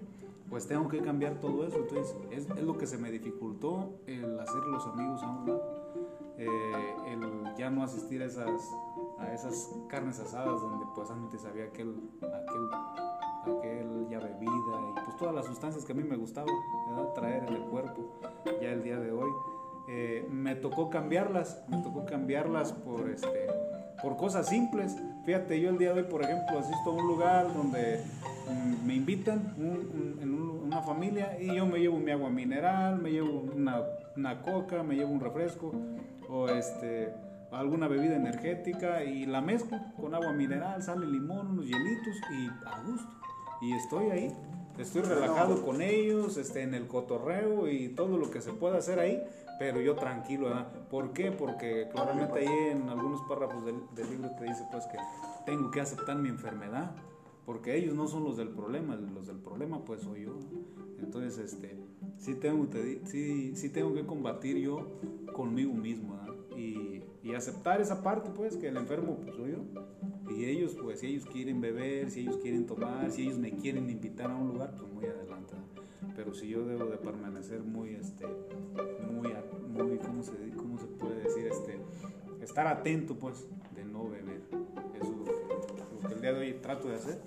pues 0.51 0.67
tengo 0.67 0.89
que 0.89 0.99
cambiar 0.99 1.39
todo 1.39 1.65
eso. 1.65 1.77
Entonces, 1.77 2.13
es, 2.29 2.45
es 2.49 2.63
lo 2.63 2.77
que 2.77 2.85
se 2.85 2.97
me 2.97 3.09
dificultó 3.09 4.01
el 4.05 4.37
hacer 4.37 4.61
los 4.65 4.85
amigos 4.85 5.23
a 5.23 5.29
un 5.29 5.47
lado. 5.47 5.81
Eh, 6.37 6.95
el 7.07 7.55
ya 7.55 7.69
no 7.69 7.83
asistir 7.83 8.21
a 8.21 8.25
esas, 8.25 8.61
a 9.17 9.33
esas 9.33 9.73
carnes 9.87 10.19
asadas 10.19 10.59
donde 10.61 10.85
pues 10.93 11.09
antes 11.09 11.45
había 11.45 11.65
aquel, 11.65 11.95
aquel, 12.17 13.57
aquel 13.57 14.07
ya 14.09 14.19
bebida 14.19 14.51
y 14.89 15.05
pues 15.05 15.15
todas 15.17 15.35
las 15.35 15.45
sustancias 15.45 15.85
que 15.85 15.93
a 15.93 15.95
mí 15.95 16.03
me 16.03 16.17
gustaba 16.17 16.47
traer 17.13 17.43
en 17.47 17.53
el 17.53 17.63
cuerpo 17.63 18.01
ya 18.61 18.71
el 18.71 18.83
día 18.83 18.99
de 18.99 19.11
hoy. 19.11 19.29
Eh, 19.93 20.25
me 20.31 20.55
tocó 20.55 20.89
cambiarlas, 20.89 21.65
me 21.67 21.77
tocó 21.79 22.05
cambiarlas 22.05 22.71
por, 22.71 23.09
este, 23.09 23.47
por 24.01 24.15
cosas 24.15 24.47
simples. 24.47 24.95
Fíjate, 25.25 25.59
yo 25.59 25.69
el 25.69 25.77
día 25.77 25.93
de 25.93 26.03
hoy, 26.03 26.07
por 26.09 26.21
ejemplo, 26.21 26.59
asisto 26.59 26.91
a 26.91 26.93
un 26.93 27.07
lugar 27.07 27.53
donde 27.53 27.99
mm, 28.49 28.87
me 28.87 28.95
invitan 28.95 29.53
en 29.57 30.33
una 30.33 30.81
familia 30.81 31.37
y 31.41 31.53
yo 31.53 31.65
me 31.65 31.79
llevo 31.79 31.99
mi 31.99 32.09
agua 32.11 32.29
mineral, 32.29 33.01
me 33.01 33.11
llevo 33.11 33.41
una, 33.53 34.41
coca, 34.43 34.81
me 34.81 34.95
llevo 34.95 35.11
un 35.11 35.19
refresco 35.19 35.73
o 36.29 36.47
este 36.47 37.13
alguna 37.51 37.89
bebida 37.89 38.15
energética 38.15 39.03
y 39.03 39.25
la 39.25 39.41
mezclo 39.41 39.77
con 39.99 40.15
agua 40.15 40.31
mineral, 40.31 40.81
sale 40.81 41.05
limón, 41.05 41.47
unos 41.47 41.65
hielitos 41.65 42.15
y 42.31 42.47
a 42.65 42.81
gusto. 42.87 43.11
Y 43.61 43.73
estoy 43.73 44.09
ahí, 44.09 44.33
estoy 44.83 45.01
relajado 45.01 45.61
con 45.63 45.81
ellos, 45.81 46.37
este, 46.37 46.61
en 46.61 46.73
el 46.73 46.87
cotorreo 46.87 47.69
y 47.69 47.89
todo 47.89 48.17
lo 48.17 48.31
que 48.31 48.41
se 48.41 48.53
pueda 48.53 48.77
hacer 48.77 48.99
ahí, 48.99 49.23
pero 49.59 49.81
yo 49.81 49.95
tranquilo, 49.95 50.47
¿verdad? 50.47 50.67
¿Por 50.89 51.13
qué? 51.13 51.31
Porque 51.31 51.87
claramente 51.91 52.39
ahí 52.39 52.71
en 52.71 52.89
algunos 52.89 53.21
párrafos 53.29 53.65
del, 53.65 53.75
del 53.95 54.09
libro 54.09 54.31
te 54.37 54.45
dice 54.45 54.65
pues 54.71 54.85
que 54.87 54.97
tengo 55.45 55.71
que 55.71 55.81
aceptar 55.81 56.17
mi 56.17 56.29
enfermedad 56.29 56.91
porque 57.45 57.75
ellos 57.75 57.95
no 57.95 58.07
son 58.07 58.23
los 58.23 58.37
del 58.37 58.49
problema, 58.49 58.95
los 58.95 59.27
del 59.27 59.37
problema 59.37 59.83
pues 59.83 60.01
soy 60.01 60.23
yo. 60.23 60.35
Entonces, 60.99 61.37
este, 61.37 61.77
sí 62.17 62.35
tengo, 62.35 62.67
sí, 63.05 63.55
sí 63.55 63.69
tengo 63.69 63.93
que 63.93 64.05
combatir 64.05 64.57
yo 64.57 64.87
conmigo 65.33 65.73
mismo 65.73 66.17
y, 66.55 67.01
y, 67.23 67.33
aceptar 67.33 67.81
esa 67.81 68.03
parte 68.03 68.29
pues 68.35 68.55
que 68.57 68.67
el 68.67 68.77
enfermo 68.77 69.17
pues 69.21 69.35
soy 69.35 69.51
yo. 69.51 69.57
Y 70.37 70.45
ellos 70.45 70.77
pues 70.81 70.99
si 70.99 71.07
ellos 71.07 71.25
quieren 71.25 71.61
beber, 71.61 72.09
si 72.09 72.21
ellos 72.21 72.37
quieren 72.37 72.65
tomar, 72.65 73.11
si 73.11 73.23
ellos 73.23 73.37
me 73.37 73.51
quieren 73.51 73.89
invitar 73.89 74.31
a 74.31 74.35
un 74.35 74.49
lugar, 74.49 74.75
pues 74.77 74.91
muy 74.91 75.05
adelante. 75.05 75.53
Pero 76.15 76.33
si 76.33 76.47
yo 76.47 76.65
debo 76.65 76.85
de 76.85 76.97
permanecer 76.97 77.61
muy, 77.61 77.95
este, 77.95 78.25
muy, 79.11 79.33
muy, 79.69 79.97
¿cómo 79.99 80.23
se, 80.23 80.31
cómo 80.55 80.77
se 80.77 80.85
puede 80.85 81.23
decir? 81.23 81.47
Este, 81.47 81.79
estar 82.41 82.67
atento 82.67 83.15
pues 83.15 83.45
de 83.75 83.85
no 83.85 84.09
beber. 84.09 84.41
Eso 84.99 85.11
es 85.11 86.01
lo 86.03 86.07
que 86.07 86.15
el 86.15 86.21
día 86.21 86.33
de 86.33 86.39
hoy 86.39 86.53
trato 86.61 86.87
de 86.87 86.95
hacer. 86.95 87.21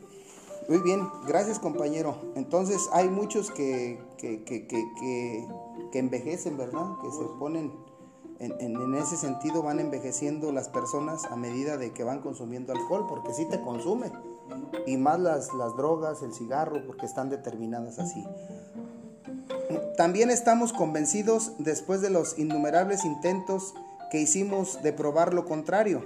Muy 0.68 0.78
bien, 0.78 1.06
gracias 1.26 1.58
compañero. 1.58 2.32
Entonces 2.36 2.88
hay 2.92 3.08
muchos 3.08 3.50
que, 3.50 3.98
que, 4.18 4.42
que, 4.44 4.66
que, 4.66 5.46
que 5.92 5.98
envejecen, 5.98 6.56
¿verdad? 6.56 6.86
Que 7.02 7.10
se 7.10 7.24
ponen, 7.38 7.72
en, 8.38 8.94
ese 8.94 9.16
sentido 9.16 9.62
van 9.62 9.80
envejeciendo 9.80 10.52
las 10.52 10.68
personas 10.68 11.24
a 11.26 11.36
medida 11.36 11.76
de 11.76 11.92
que 11.92 12.04
van 12.04 12.20
consumiendo 12.20 12.72
alcohol, 12.72 13.06
porque 13.08 13.32
sí 13.32 13.46
te 13.50 13.60
consume. 13.60 14.10
Y 14.86 14.96
más 14.96 15.20
las 15.20 15.48
drogas, 15.76 16.22
el 16.22 16.34
cigarro, 16.34 16.86
porque 16.86 17.06
están 17.06 17.30
determinadas 17.30 17.98
así. 17.98 18.24
También 19.96 20.30
estamos 20.30 20.72
convencidos, 20.72 21.52
después 21.58 22.00
de 22.00 22.10
los 22.10 22.38
innumerables 22.38 23.04
intentos 23.04 23.74
que 24.10 24.20
hicimos 24.20 24.82
de 24.82 24.92
probar 24.92 25.34
lo 25.34 25.44
contrario, 25.44 26.02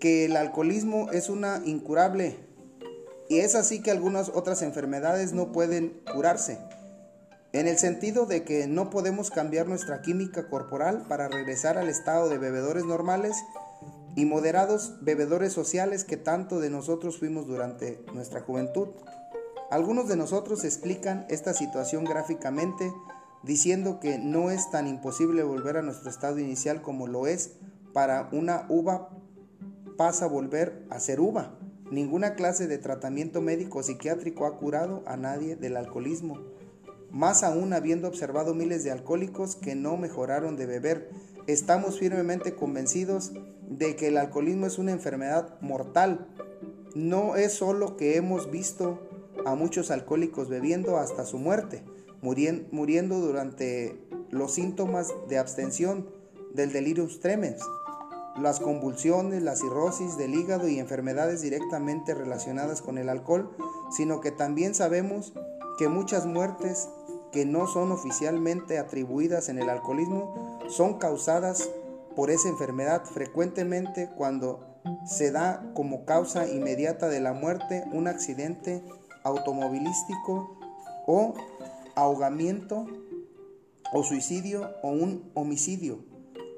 que 0.00 0.24
el 0.24 0.36
alcoholismo 0.36 1.10
es 1.10 1.28
una 1.28 1.60
incurable 1.64 2.36
y 3.28 3.38
es 3.38 3.54
así 3.54 3.82
que 3.82 3.90
algunas 3.90 4.28
otras 4.28 4.62
enfermedades 4.62 5.32
no 5.32 5.50
pueden 5.52 6.00
curarse, 6.12 6.58
en 7.58 7.68
el 7.68 7.78
sentido 7.78 8.26
de 8.26 8.44
que 8.44 8.66
no 8.66 8.90
podemos 8.90 9.30
cambiar 9.30 9.66
nuestra 9.66 10.02
química 10.02 10.48
corporal 10.48 11.06
para 11.08 11.28
regresar 11.28 11.78
al 11.78 11.88
estado 11.88 12.28
de 12.28 12.36
bebedores 12.36 12.84
normales 12.84 13.34
y 14.14 14.26
moderados 14.26 14.96
bebedores 15.00 15.54
sociales 15.54 16.04
que 16.04 16.18
tanto 16.18 16.60
de 16.60 16.68
nosotros 16.68 17.18
fuimos 17.18 17.46
durante 17.46 18.04
nuestra 18.12 18.42
juventud. 18.42 18.88
Algunos 19.70 20.06
de 20.06 20.16
nosotros 20.16 20.64
explican 20.64 21.24
esta 21.30 21.54
situación 21.54 22.04
gráficamente 22.04 22.92
diciendo 23.42 24.00
que 24.00 24.18
no 24.18 24.50
es 24.50 24.70
tan 24.70 24.86
imposible 24.86 25.42
volver 25.42 25.78
a 25.78 25.82
nuestro 25.82 26.10
estado 26.10 26.38
inicial 26.38 26.82
como 26.82 27.06
lo 27.06 27.26
es 27.26 27.52
para 27.94 28.28
una 28.32 28.66
uva 28.68 29.08
pasa 29.96 30.26
a 30.26 30.28
volver 30.28 30.84
a 30.90 31.00
ser 31.00 31.20
uva. 31.20 31.58
Ninguna 31.90 32.34
clase 32.34 32.66
de 32.66 32.76
tratamiento 32.76 33.40
médico 33.40 33.78
o 33.78 33.82
psiquiátrico 33.82 34.44
ha 34.44 34.58
curado 34.58 35.02
a 35.06 35.16
nadie 35.16 35.56
del 35.56 35.78
alcoholismo, 35.78 36.55
más 37.10 37.42
aún 37.42 37.72
habiendo 37.72 38.08
observado 38.08 38.54
miles 38.54 38.84
de 38.84 38.90
alcohólicos 38.90 39.56
que 39.56 39.74
no 39.74 39.96
mejoraron 39.96 40.56
de 40.56 40.66
beber. 40.66 41.10
Estamos 41.46 41.98
firmemente 41.98 42.54
convencidos 42.54 43.32
de 43.68 43.96
que 43.96 44.08
el 44.08 44.18
alcoholismo 44.18 44.66
es 44.66 44.78
una 44.78 44.92
enfermedad 44.92 45.60
mortal. 45.60 46.28
No 46.94 47.36
es 47.36 47.52
solo 47.52 47.96
que 47.96 48.16
hemos 48.16 48.50
visto 48.50 49.00
a 49.44 49.54
muchos 49.54 49.90
alcohólicos 49.90 50.48
bebiendo 50.48 50.96
hasta 50.96 51.24
su 51.24 51.38
muerte, 51.38 51.84
muriendo 52.22 53.20
durante 53.20 54.00
los 54.30 54.54
síntomas 54.54 55.12
de 55.28 55.38
abstención 55.38 56.08
del 56.54 56.72
delirium 56.72 57.08
tremens 57.20 57.62
las 58.40 58.60
convulsiones, 58.60 59.42
la 59.42 59.56
cirrosis 59.56 60.16
del 60.16 60.34
hígado 60.34 60.68
y 60.68 60.78
enfermedades 60.78 61.42
directamente 61.42 62.14
relacionadas 62.14 62.82
con 62.82 62.98
el 62.98 63.08
alcohol, 63.08 63.50
sino 63.90 64.20
que 64.20 64.30
también 64.30 64.74
sabemos 64.74 65.32
que 65.78 65.88
muchas 65.88 66.26
muertes 66.26 66.88
que 67.36 67.44
no 67.44 67.66
son 67.66 67.92
oficialmente 67.92 68.78
atribuidas 68.78 69.50
en 69.50 69.58
el 69.58 69.68
alcoholismo 69.68 70.58
son 70.70 70.98
causadas 70.98 71.68
por 72.16 72.30
esa 72.30 72.48
enfermedad 72.48 73.04
frecuentemente 73.04 74.08
cuando 74.16 74.80
se 75.04 75.32
da 75.32 75.62
como 75.74 76.06
causa 76.06 76.48
inmediata 76.48 77.10
de 77.10 77.20
la 77.20 77.34
muerte 77.34 77.84
un 77.92 78.08
accidente 78.08 78.82
automovilístico 79.22 80.56
o 81.06 81.34
ahogamiento 81.94 82.86
o 83.92 84.02
suicidio 84.02 84.70
o 84.82 84.88
un 84.88 85.30
homicidio, 85.34 85.98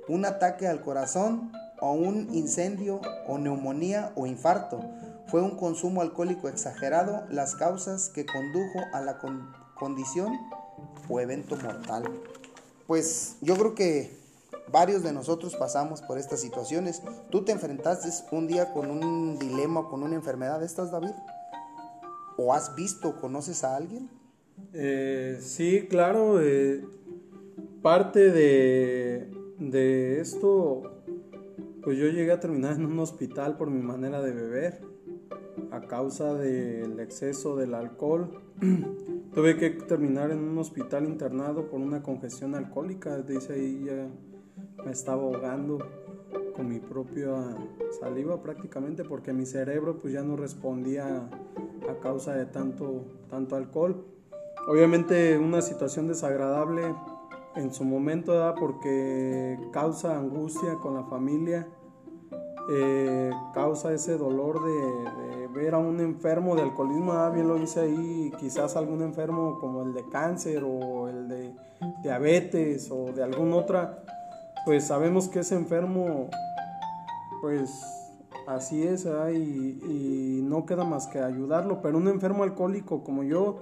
un 0.06 0.26
ataque 0.26 0.68
al 0.68 0.82
corazón 0.82 1.50
o 1.80 1.90
un 1.90 2.32
incendio 2.32 3.00
o 3.26 3.36
neumonía 3.36 4.12
o 4.14 4.28
infarto. 4.28 4.78
Fue 5.26 5.42
un 5.42 5.56
consumo 5.56 6.02
alcohólico 6.02 6.48
exagerado 6.48 7.24
las 7.30 7.56
causas 7.56 8.10
que 8.10 8.24
condujo 8.24 8.78
a 8.92 9.00
la 9.00 9.18
condición 9.74 10.38
o 11.08 11.20
evento 11.20 11.56
mortal. 11.56 12.04
Pues 12.86 13.36
yo 13.40 13.56
creo 13.56 13.74
que 13.74 14.10
varios 14.70 15.02
de 15.02 15.12
nosotros 15.12 15.56
pasamos 15.56 16.02
por 16.02 16.18
estas 16.18 16.40
situaciones. 16.40 17.02
¿Tú 17.30 17.44
te 17.44 17.52
enfrentaste 17.52 18.08
un 18.34 18.46
día 18.46 18.72
con 18.72 18.90
un 18.90 19.38
dilema, 19.38 19.88
con 19.88 20.02
una 20.02 20.14
enfermedad 20.14 20.60
de 20.60 20.66
estas, 20.66 20.90
David? 20.90 21.12
¿O 22.36 22.54
has 22.54 22.74
visto, 22.74 23.20
conoces 23.20 23.64
a 23.64 23.76
alguien? 23.76 24.08
Eh, 24.72 25.38
sí, 25.40 25.86
claro. 25.88 26.40
Eh, 26.40 26.84
parte 27.82 28.30
de, 28.30 29.30
de 29.58 30.20
esto, 30.20 30.82
pues 31.82 31.98
yo 31.98 32.06
llegué 32.06 32.32
a 32.32 32.40
terminar 32.40 32.74
en 32.76 32.86
un 32.86 32.98
hospital 32.98 33.56
por 33.56 33.70
mi 33.70 33.82
manera 33.82 34.20
de 34.22 34.32
beber 34.32 34.87
a 35.70 35.80
causa 35.82 36.34
del 36.34 37.00
exceso 37.00 37.56
del 37.56 37.74
alcohol. 37.74 38.30
Tuve 39.34 39.56
que 39.56 39.70
terminar 39.70 40.30
en 40.30 40.38
un 40.38 40.58
hospital 40.58 41.04
internado 41.06 41.68
por 41.68 41.80
una 41.80 42.02
congestión 42.02 42.54
alcohólica. 42.54 43.18
Dice 43.22 43.54
ahí 43.54 43.84
ya 43.86 44.08
me 44.84 44.92
estaba 44.92 45.22
ahogando 45.22 45.78
con 46.54 46.68
mi 46.68 46.80
propia 46.80 47.30
saliva 48.00 48.42
prácticamente 48.42 49.04
porque 49.04 49.32
mi 49.32 49.46
cerebro 49.46 49.98
pues 49.98 50.12
ya 50.12 50.22
no 50.22 50.36
respondía 50.36 51.28
a 51.88 52.00
causa 52.00 52.34
de 52.34 52.46
tanto, 52.46 53.04
tanto 53.30 53.56
alcohol. 53.56 54.04
Obviamente 54.68 55.38
una 55.38 55.62
situación 55.62 56.08
desagradable 56.08 56.94
en 57.54 57.72
su 57.72 57.84
momento 57.84 58.34
da 58.34 58.54
porque 58.54 59.58
causa 59.72 60.16
angustia 60.16 60.74
con 60.76 60.94
la 60.94 61.04
familia, 61.04 61.68
eh, 62.70 63.30
causa 63.54 63.92
ese 63.92 64.18
dolor 64.18 64.62
de, 64.64 65.37
ver 65.52 65.74
a 65.74 65.78
un 65.78 66.00
enfermo 66.00 66.54
de 66.54 66.62
alcoholismo, 66.62 67.12
ah, 67.12 67.30
bien 67.30 67.48
lo 67.48 67.56
dice 67.56 67.80
ahí, 67.80 68.32
quizás 68.38 68.76
algún 68.76 69.02
enfermo 69.02 69.58
como 69.60 69.82
el 69.82 69.94
de 69.94 70.08
cáncer 70.08 70.62
o 70.64 71.08
el 71.08 71.28
de 71.28 71.54
diabetes 72.02 72.90
o 72.90 73.12
de 73.12 73.22
alguna 73.22 73.56
otra, 73.56 74.02
pues 74.64 74.86
sabemos 74.86 75.28
que 75.28 75.40
ese 75.40 75.54
enfermo, 75.54 76.28
pues 77.40 77.70
así 78.46 78.82
es, 78.82 79.06
y, 79.34 80.40
no 80.42 80.64
queda 80.64 80.84
más 80.84 81.06
que 81.06 81.20
ayudarlo, 81.20 81.82
pero 81.82 81.98
un 81.98 82.08
enfermo 82.08 82.42
alcohólico 82.42 83.04
como 83.04 83.22
yo, 83.22 83.58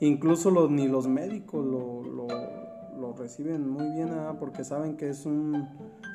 incluso 0.00 0.68
ni 0.68 0.86
los 0.86 1.08
médicos 1.08 1.64
lo, 1.64 2.02
lo, 2.02 2.28
reciben 3.18 3.68
muy 3.68 3.90
bien, 3.90 4.10
porque 4.38 4.64
saben 4.64 4.96
que 4.96 5.08
es 5.10 5.26
un, 5.26 5.68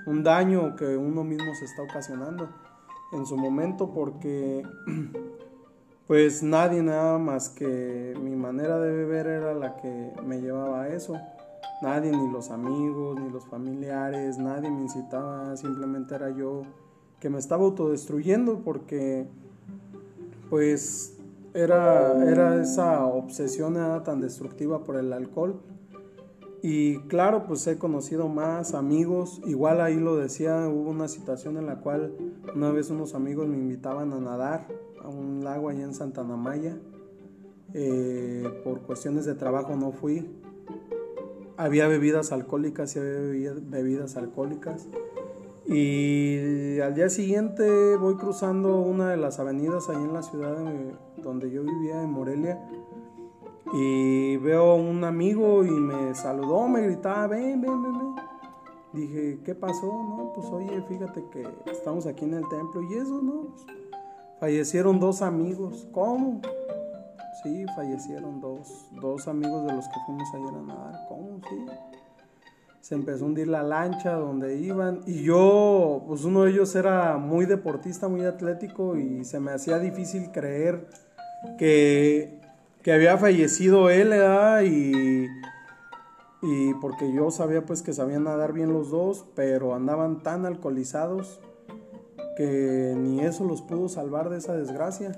un 0.07 0.23
daño 0.23 0.75
que 0.75 0.95
uno 0.95 1.23
mismo 1.23 1.53
se 1.55 1.65
está 1.65 1.83
ocasionando 1.83 2.49
en 3.11 3.25
su 3.25 3.37
momento 3.37 3.91
porque 3.91 4.63
pues 6.07 6.43
nadie 6.43 6.81
nada 6.81 7.17
más 7.17 7.49
que 7.49 8.13
mi 8.21 8.35
manera 8.35 8.79
de 8.79 8.91
beber 8.91 9.27
era 9.27 9.53
la 9.53 9.75
que 9.77 10.11
me 10.25 10.41
llevaba 10.41 10.83
a 10.83 10.89
eso. 10.89 11.19
Nadie, 11.81 12.11
ni 12.11 12.31
los 12.31 12.51
amigos, 12.51 13.19
ni 13.19 13.29
los 13.29 13.45
familiares, 13.45 14.37
nadie 14.37 14.71
me 14.71 14.81
incitaba, 14.81 15.55
simplemente 15.57 16.15
era 16.15 16.29
yo 16.29 16.63
que 17.19 17.29
me 17.29 17.37
estaba 17.37 17.63
autodestruyendo 17.63 18.59
porque 18.59 19.27
pues 20.49 21.17
era, 21.53 22.23
era 22.29 22.61
esa 22.61 23.05
obsesión 23.05 23.75
tan 24.03 24.21
destructiva 24.21 24.83
por 24.83 24.95
el 24.95 25.11
alcohol 25.11 25.59
y 26.67 26.97
claro, 27.01 27.45
pues 27.45 27.67
he 27.67 27.77
conocido 27.77 28.27
más 28.27 28.73
amigos. 28.73 29.39
Igual 29.45 29.81
ahí 29.81 29.99
lo 29.99 30.15
decía, 30.15 30.67
hubo 30.67 30.89
una 30.89 31.07
situación 31.07 31.57
en 31.57 31.67
la 31.67 31.75
cual 31.75 32.15
una 32.55 32.71
vez 32.71 32.89
unos 32.89 33.13
amigos 33.13 33.47
me 33.47 33.55
invitaban 33.55 34.11
a 34.13 34.19
nadar 34.19 34.67
a 34.99 35.07
un 35.07 35.43
lago 35.43 35.69
allá 35.69 35.83
en 35.83 35.93
Santa 35.93 36.23
Namaya. 36.23 36.75
Eh, 37.75 38.61
por 38.63 38.81
cuestiones 38.81 39.25
de 39.25 39.35
trabajo 39.35 39.75
no 39.75 39.91
fui. 39.91 40.27
Había 41.55 41.87
bebidas 41.87 42.31
alcohólicas 42.31 42.95
y 42.95 42.99
había 42.99 43.53
bebidas 43.53 44.17
alcohólicas. 44.17 44.87
Y 45.67 46.79
al 46.79 46.95
día 46.95 47.09
siguiente 47.09 47.95
voy 47.95 48.15
cruzando 48.15 48.79
una 48.79 49.11
de 49.11 49.17
las 49.17 49.39
avenidas 49.39 49.87
ahí 49.89 50.03
en 50.03 50.13
la 50.13 50.23
ciudad 50.23 50.57
donde 51.17 51.51
yo 51.51 51.61
vivía, 51.61 52.01
en 52.01 52.09
Morelia 52.09 52.59
y 53.73 54.37
veo 54.37 54.71
a 54.71 54.75
un 54.75 55.03
amigo 55.03 55.63
y 55.65 55.71
me 55.71 56.13
saludó, 56.15 56.67
me 56.67 56.81
gritaba, 56.81 57.27
ven, 57.27 57.61
ven, 57.61 57.83
ven, 57.83 57.93
ven. 57.93 58.15
Dije, 58.93 59.39
¿qué 59.43 59.55
pasó? 59.55 59.87
No, 59.87 60.31
pues 60.33 60.47
oye, 60.47 60.81
fíjate 60.87 61.23
que 61.29 61.45
estamos 61.69 62.05
aquí 62.05 62.23
en 62.23 62.35
el 62.35 62.47
templo 62.47 62.81
y 62.81 62.93
eso, 62.93 63.21
¿no? 63.21 63.47
Pues, 63.47 63.65
fallecieron 64.39 64.99
dos 64.99 65.21
amigos. 65.21 65.87
¿Cómo? 65.91 66.41
Sí, 67.43 67.65
fallecieron 67.75 68.39
dos, 68.39 68.87
dos 69.01 69.27
amigos 69.27 69.65
de 69.65 69.73
los 69.73 69.85
que 69.87 69.99
fuimos 70.05 70.27
ayer 70.33 70.47
a 70.47 70.61
nadar. 70.61 71.05
¿Cómo? 71.09 71.41
Sí. 71.49 71.65
Se 72.79 72.95
empezó 72.95 73.25
a 73.25 73.27
hundir 73.27 73.47
la 73.47 73.63
lancha 73.63 74.13
donde 74.13 74.57
iban 74.57 75.01
y 75.07 75.23
yo, 75.23 76.03
pues 76.07 76.23
uno 76.23 76.43
de 76.43 76.51
ellos 76.51 76.73
era 76.75 77.17
muy 77.17 77.45
deportista, 77.47 78.07
muy 78.07 78.23
atlético 78.23 78.95
y 78.95 79.25
se 79.25 79.39
me 79.39 79.51
hacía 79.51 79.79
difícil 79.79 80.31
creer 80.31 80.87
que 81.57 82.44
que 82.85 82.93
había 82.93 83.17
fallecido 83.17 83.89
él, 83.89 84.13
Y, 84.63 85.27
y 86.43 86.73
porque 86.75 87.11
yo 87.11 87.31
sabía 87.31 87.65
pues 87.65 87.81
que 87.81 87.93
sabían 87.93 88.25
nadar 88.25 88.53
bien 88.53 88.73
los 88.73 88.91
dos, 88.91 89.25
pero 89.33 89.73
andaban 89.73 90.21
tan 90.21 90.45
alcoholizados 90.45 91.39
que 92.37 92.93
ni 92.95 93.21
eso 93.21 93.43
los 93.43 93.63
pudo 93.63 93.89
salvar 93.89 94.29
de 94.29 94.37
esa 94.37 94.53
desgracia. 94.53 95.15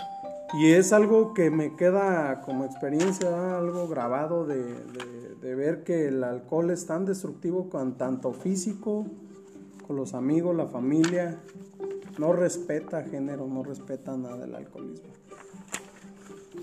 Y 0.54 0.72
es 0.72 0.94
algo 0.94 1.34
que 1.34 1.52
me 1.52 1.76
queda 1.76 2.40
como 2.40 2.64
experiencia, 2.64 3.58
algo 3.58 3.90
grabado 3.90 4.46
de, 4.46 4.64
de, 5.42 5.56
ver 5.56 5.84
que 5.84 6.08
el 6.08 6.24
alcohol 6.24 6.72
es 6.72 6.86
tan 6.86 7.04
destructivo 7.04 7.68
con 7.68 7.98
tanto 7.98 8.32
físico, 8.32 9.08
con 9.86 9.98
los 9.98 10.14
amigos, 10.14 10.56
la 10.56 10.68
familia. 10.68 11.38
No 12.18 12.32
respeta 12.32 13.04
género, 13.04 13.46
no 13.46 13.62
respeta 13.62 14.16
nada 14.16 14.38
del 14.38 14.56
alcoholismo. 14.56 15.18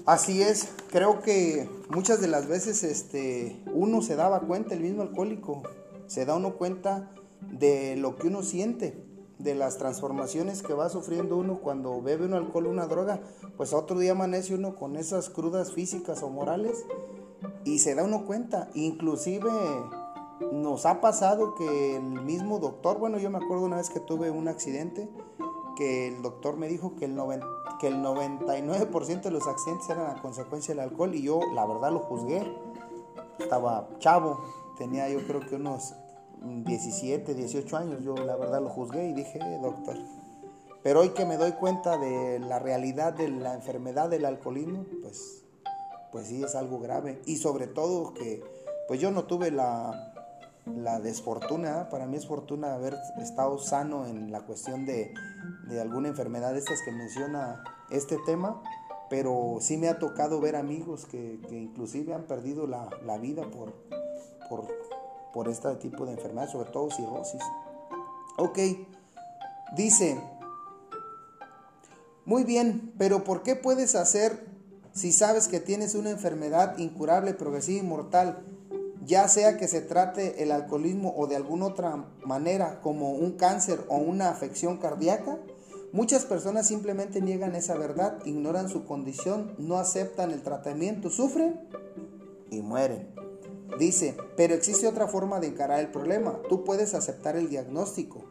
Así 0.06 0.42
es, 0.42 0.68
creo 0.90 1.22
que 1.22 1.66
muchas 1.88 2.20
de 2.20 2.28
las 2.28 2.46
veces 2.46 2.84
este, 2.84 3.58
uno 3.72 4.02
se 4.02 4.16
daba 4.16 4.40
cuenta, 4.40 4.74
el 4.74 4.80
mismo 4.80 5.00
alcohólico, 5.00 5.62
se 6.08 6.26
da 6.26 6.36
uno 6.36 6.56
cuenta 6.56 7.10
de 7.40 7.96
lo 7.96 8.16
que 8.16 8.26
uno 8.26 8.42
siente, 8.42 9.02
de 9.38 9.54
las 9.54 9.78
transformaciones 9.78 10.62
que 10.62 10.74
va 10.74 10.90
sufriendo 10.90 11.38
uno 11.38 11.60
cuando 11.60 12.02
bebe 12.02 12.26
un 12.26 12.34
alcohol, 12.34 12.66
una 12.66 12.86
droga, 12.86 13.22
pues 13.56 13.72
otro 13.72 13.98
día 13.98 14.12
amanece 14.12 14.54
uno 14.54 14.76
con 14.76 14.96
esas 14.96 15.30
crudas 15.30 15.72
físicas 15.72 16.22
o 16.22 16.28
morales 16.28 16.84
y 17.64 17.78
se 17.78 17.94
da 17.94 18.04
uno 18.04 18.26
cuenta, 18.26 18.68
inclusive 18.74 19.50
nos 20.52 20.84
ha 20.84 21.00
pasado 21.00 21.54
que 21.54 21.96
el 21.96 22.02
mismo 22.02 22.58
doctor, 22.58 22.98
bueno, 22.98 23.18
yo 23.18 23.30
me 23.30 23.38
acuerdo 23.38 23.64
una 23.64 23.76
vez 23.76 23.88
que 23.88 24.00
tuve 24.00 24.30
un 24.30 24.48
accidente, 24.48 25.08
que 25.76 26.08
el 26.08 26.22
doctor 26.22 26.56
me 26.56 26.68
dijo 26.68 26.96
que 26.96 27.04
el, 27.04 27.14
que 27.80 27.88
el 27.88 27.96
99% 27.96 29.22
de 29.22 29.30
los 29.30 29.46
accidentes 29.46 29.88
eran 29.90 30.16
a 30.16 30.20
consecuencia 30.20 30.74
del 30.74 30.84
alcohol 30.84 31.14
y 31.14 31.22
yo 31.22 31.40
la 31.54 31.66
verdad 31.66 31.92
lo 31.92 32.00
juzgué. 32.00 32.42
Estaba 33.38 33.88
chavo, 33.98 34.40
tenía 34.78 35.08
yo 35.08 35.26
creo 35.26 35.40
que 35.40 35.56
unos 35.56 35.94
17, 36.42 37.34
18 37.34 37.76
años, 37.76 38.02
yo 38.02 38.14
la 38.16 38.36
verdad 38.36 38.62
lo 38.62 38.68
juzgué 38.68 39.08
y 39.08 39.12
dije, 39.12 39.38
eh, 39.38 39.58
doctor. 39.62 39.96
Pero 40.82 41.00
hoy 41.00 41.10
que 41.10 41.24
me 41.24 41.36
doy 41.36 41.52
cuenta 41.52 41.96
de 41.96 42.38
la 42.38 42.58
realidad 42.58 43.14
de 43.14 43.28
la 43.28 43.54
enfermedad 43.54 44.10
del 44.10 44.26
alcoholismo, 44.26 44.84
pues, 45.00 45.44
pues 46.12 46.28
sí 46.28 46.42
es 46.42 46.54
algo 46.54 46.78
grave. 46.78 47.22
Y 47.24 47.38
sobre 47.38 47.66
todo 47.66 48.12
que, 48.12 48.42
pues 48.86 49.00
yo 49.00 49.10
no 49.10 49.24
tuve 49.24 49.50
la, 49.50 50.13
la 50.66 50.98
desfortuna, 50.98 51.88
para 51.90 52.06
mí 52.06 52.16
es 52.16 52.26
fortuna 52.26 52.74
haber 52.74 52.96
estado 53.20 53.58
sano 53.58 54.06
en 54.06 54.32
la 54.32 54.40
cuestión 54.40 54.86
de, 54.86 55.12
alguna 55.80 56.08
enfermedad 56.08 56.52
de 56.52 56.60
estas 56.60 56.80
que 56.82 56.92
menciona 56.92 57.62
este 57.90 58.16
tema, 58.24 58.62
pero 59.10 59.58
sí 59.60 59.76
me 59.76 59.88
ha 59.88 59.98
tocado 59.98 60.40
ver 60.40 60.56
amigos 60.56 61.04
que, 61.06 61.38
inclusive 61.50 62.14
han 62.14 62.24
perdido 62.24 62.66
la, 62.66 63.18
vida 63.18 63.42
por, 63.50 63.74
por, 64.48 64.66
por 65.32 65.48
este 65.48 65.74
tipo 65.76 66.06
de 66.06 66.12
enfermedad, 66.12 66.48
sobre 66.48 66.70
todo 66.70 66.90
cirrosis. 66.90 67.42
Ok, 68.38 68.58
dice, 69.76 70.18
muy 72.24 72.44
bien, 72.44 72.94
pero 72.96 73.22
¿por 73.22 73.42
qué 73.42 73.54
puedes 73.54 73.94
hacer 73.94 74.46
si 74.92 75.12
sabes 75.12 75.48
que 75.48 75.60
tienes 75.60 75.94
una 75.94 76.10
enfermedad 76.10 76.78
incurable, 76.78 77.34
progresiva 77.34 77.84
y 77.84 77.86
mortal? 77.86 78.53
Ya 79.06 79.28
sea 79.28 79.56
que 79.56 79.68
se 79.68 79.80
trate 79.80 80.42
el 80.42 80.52
alcoholismo 80.52 81.14
o 81.16 81.26
de 81.26 81.36
alguna 81.36 81.66
otra 81.66 82.04
manera 82.24 82.80
como 82.80 83.12
un 83.12 83.32
cáncer 83.32 83.80
o 83.88 83.96
una 83.96 84.30
afección 84.30 84.78
cardíaca, 84.78 85.38
muchas 85.92 86.24
personas 86.24 86.66
simplemente 86.66 87.20
niegan 87.20 87.54
esa 87.54 87.76
verdad, 87.76 88.18
ignoran 88.24 88.68
su 88.68 88.84
condición, 88.84 89.54
no 89.58 89.78
aceptan 89.78 90.30
el 90.30 90.42
tratamiento, 90.42 91.10
sufren 91.10 91.60
y 92.50 92.62
mueren. 92.62 93.08
Dice, 93.78 94.16
pero 94.36 94.54
existe 94.54 94.86
otra 94.86 95.08
forma 95.08 95.40
de 95.40 95.48
encarar 95.48 95.80
el 95.80 95.90
problema. 95.90 96.38
Tú 96.48 96.64
puedes 96.64 96.94
aceptar 96.94 97.36
el 97.36 97.48
diagnóstico, 97.48 98.24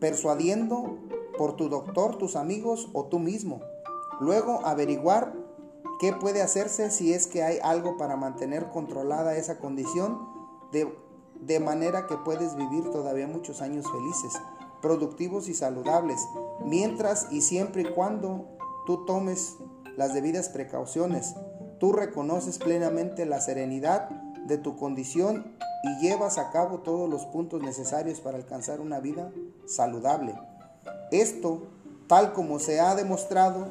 persuadiendo 0.00 0.98
por 1.36 1.56
tu 1.56 1.68
doctor, 1.68 2.16
tus 2.16 2.36
amigos 2.36 2.88
o 2.92 3.06
tú 3.06 3.18
mismo. 3.18 3.60
Luego 4.20 4.64
averiguar 4.64 5.43
¿Qué 6.04 6.12
puede 6.12 6.42
hacerse 6.42 6.90
si 6.90 7.14
es 7.14 7.26
que 7.26 7.42
hay 7.42 7.56
algo 7.62 7.96
para 7.96 8.14
mantener 8.14 8.68
controlada 8.68 9.36
esa 9.36 9.56
condición 9.56 10.18
de, 10.70 10.94
de 11.40 11.60
manera 11.60 12.06
que 12.06 12.18
puedes 12.18 12.56
vivir 12.56 12.90
todavía 12.90 13.26
muchos 13.26 13.62
años 13.62 13.90
felices, 13.90 14.34
productivos 14.82 15.48
y 15.48 15.54
saludables, 15.54 16.20
mientras 16.62 17.28
y 17.32 17.40
siempre 17.40 17.80
y 17.80 17.84
cuando 17.86 18.44
tú 18.84 19.06
tomes 19.06 19.56
las 19.96 20.12
debidas 20.12 20.50
precauciones, 20.50 21.36
tú 21.80 21.92
reconoces 21.92 22.58
plenamente 22.58 23.24
la 23.24 23.40
serenidad 23.40 24.10
de 24.46 24.58
tu 24.58 24.76
condición 24.76 25.56
y 25.84 26.02
llevas 26.02 26.36
a 26.36 26.50
cabo 26.50 26.80
todos 26.80 27.08
los 27.08 27.24
puntos 27.24 27.62
necesarios 27.62 28.20
para 28.20 28.36
alcanzar 28.36 28.82
una 28.82 29.00
vida 29.00 29.32
saludable. 29.66 30.34
Esto, 31.10 31.62
tal 32.08 32.34
como 32.34 32.58
se 32.58 32.78
ha 32.78 32.94
demostrado, 32.94 33.68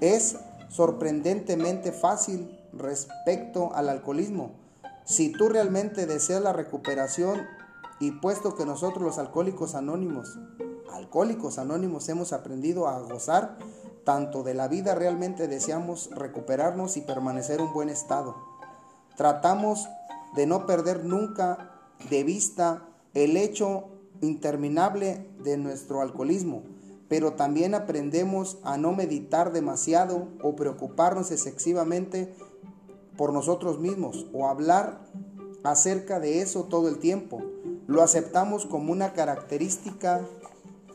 es 0.00 0.38
sorprendentemente 0.68 1.92
fácil 1.92 2.58
respecto 2.72 3.74
al 3.74 3.88
alcoholismo. 3.88 4.52
Si 5.04 5.32
tú 5.32 5.48
realmente 5.48 6.06
deseas 6.06 6.42
la 6.42 6.52
recuperación 6.52 7.40
y 8.00 8.12
puesto 8.12 8.54
que 8.54 8.66
nosotros 8.66 9.02
los 9.02 9.18
alcohólicos 9.18 9.74
anónimos, 9.74 10.38
alcohólicos 10.92 11.58
anónimos 11.58 12.08
hemos 12.08 12.32
aprendido 12.32 12.88
a 12.88 13.00
gozar 13.00 13.58
tanto 14.08 14.42
de 14.42 14.54
la 14.54 14.68
vida 14.68 14.94
realmente 14.94 15.48
deseamos 15.48 16.08
recuperarnos 16.12 16.96
y 16.96 17.02
permanecer 17.02 17.60
en 17.60 17.66
un 17.66 17.74
buen 17.74 17.90
estado. 17.90 18.34
Tratamos 19.18 19.86
de 20.34 20.46
no 20.46 20.64
perder 20.64 21.04
nunca 21.04 21.72
de 22.08 22.24
vista 22.24 22.88
el 23.12 23.36
hecho 23.36 23.84
interminable 24.22 25.28
de 25.44 25.58
nuestro 25.58 26.00
alcoholismo, 26.00 26.62
pero 27.08 27.32
también 27.32 27.74
aprendemos 27.74 28.58
a 28.62 28.76
no 28.76 28.92
meditar 28.92 29.52
demasiado 29.52 30.28
o 30.42 30.54
preocuparnos 30.54 31.30
excesivamente 31.30 32.34
por 33.16 33.32
nosotros 33.32 33.78
mismos 33.78 34.26
o 34.32 34.48
hablar 34.48 35.00
acerca 35.64 36.20
de 36.20 36.40
eso 36.40 36.64
todo 36.64 36.88
el 36.88 36.98
tiempo. 36.98 37.42
Lo 37.86 38.02
aceptamos 38.02 38.66
como 38.66 38.92
una 38.92 39.12
característica 39.14 40.26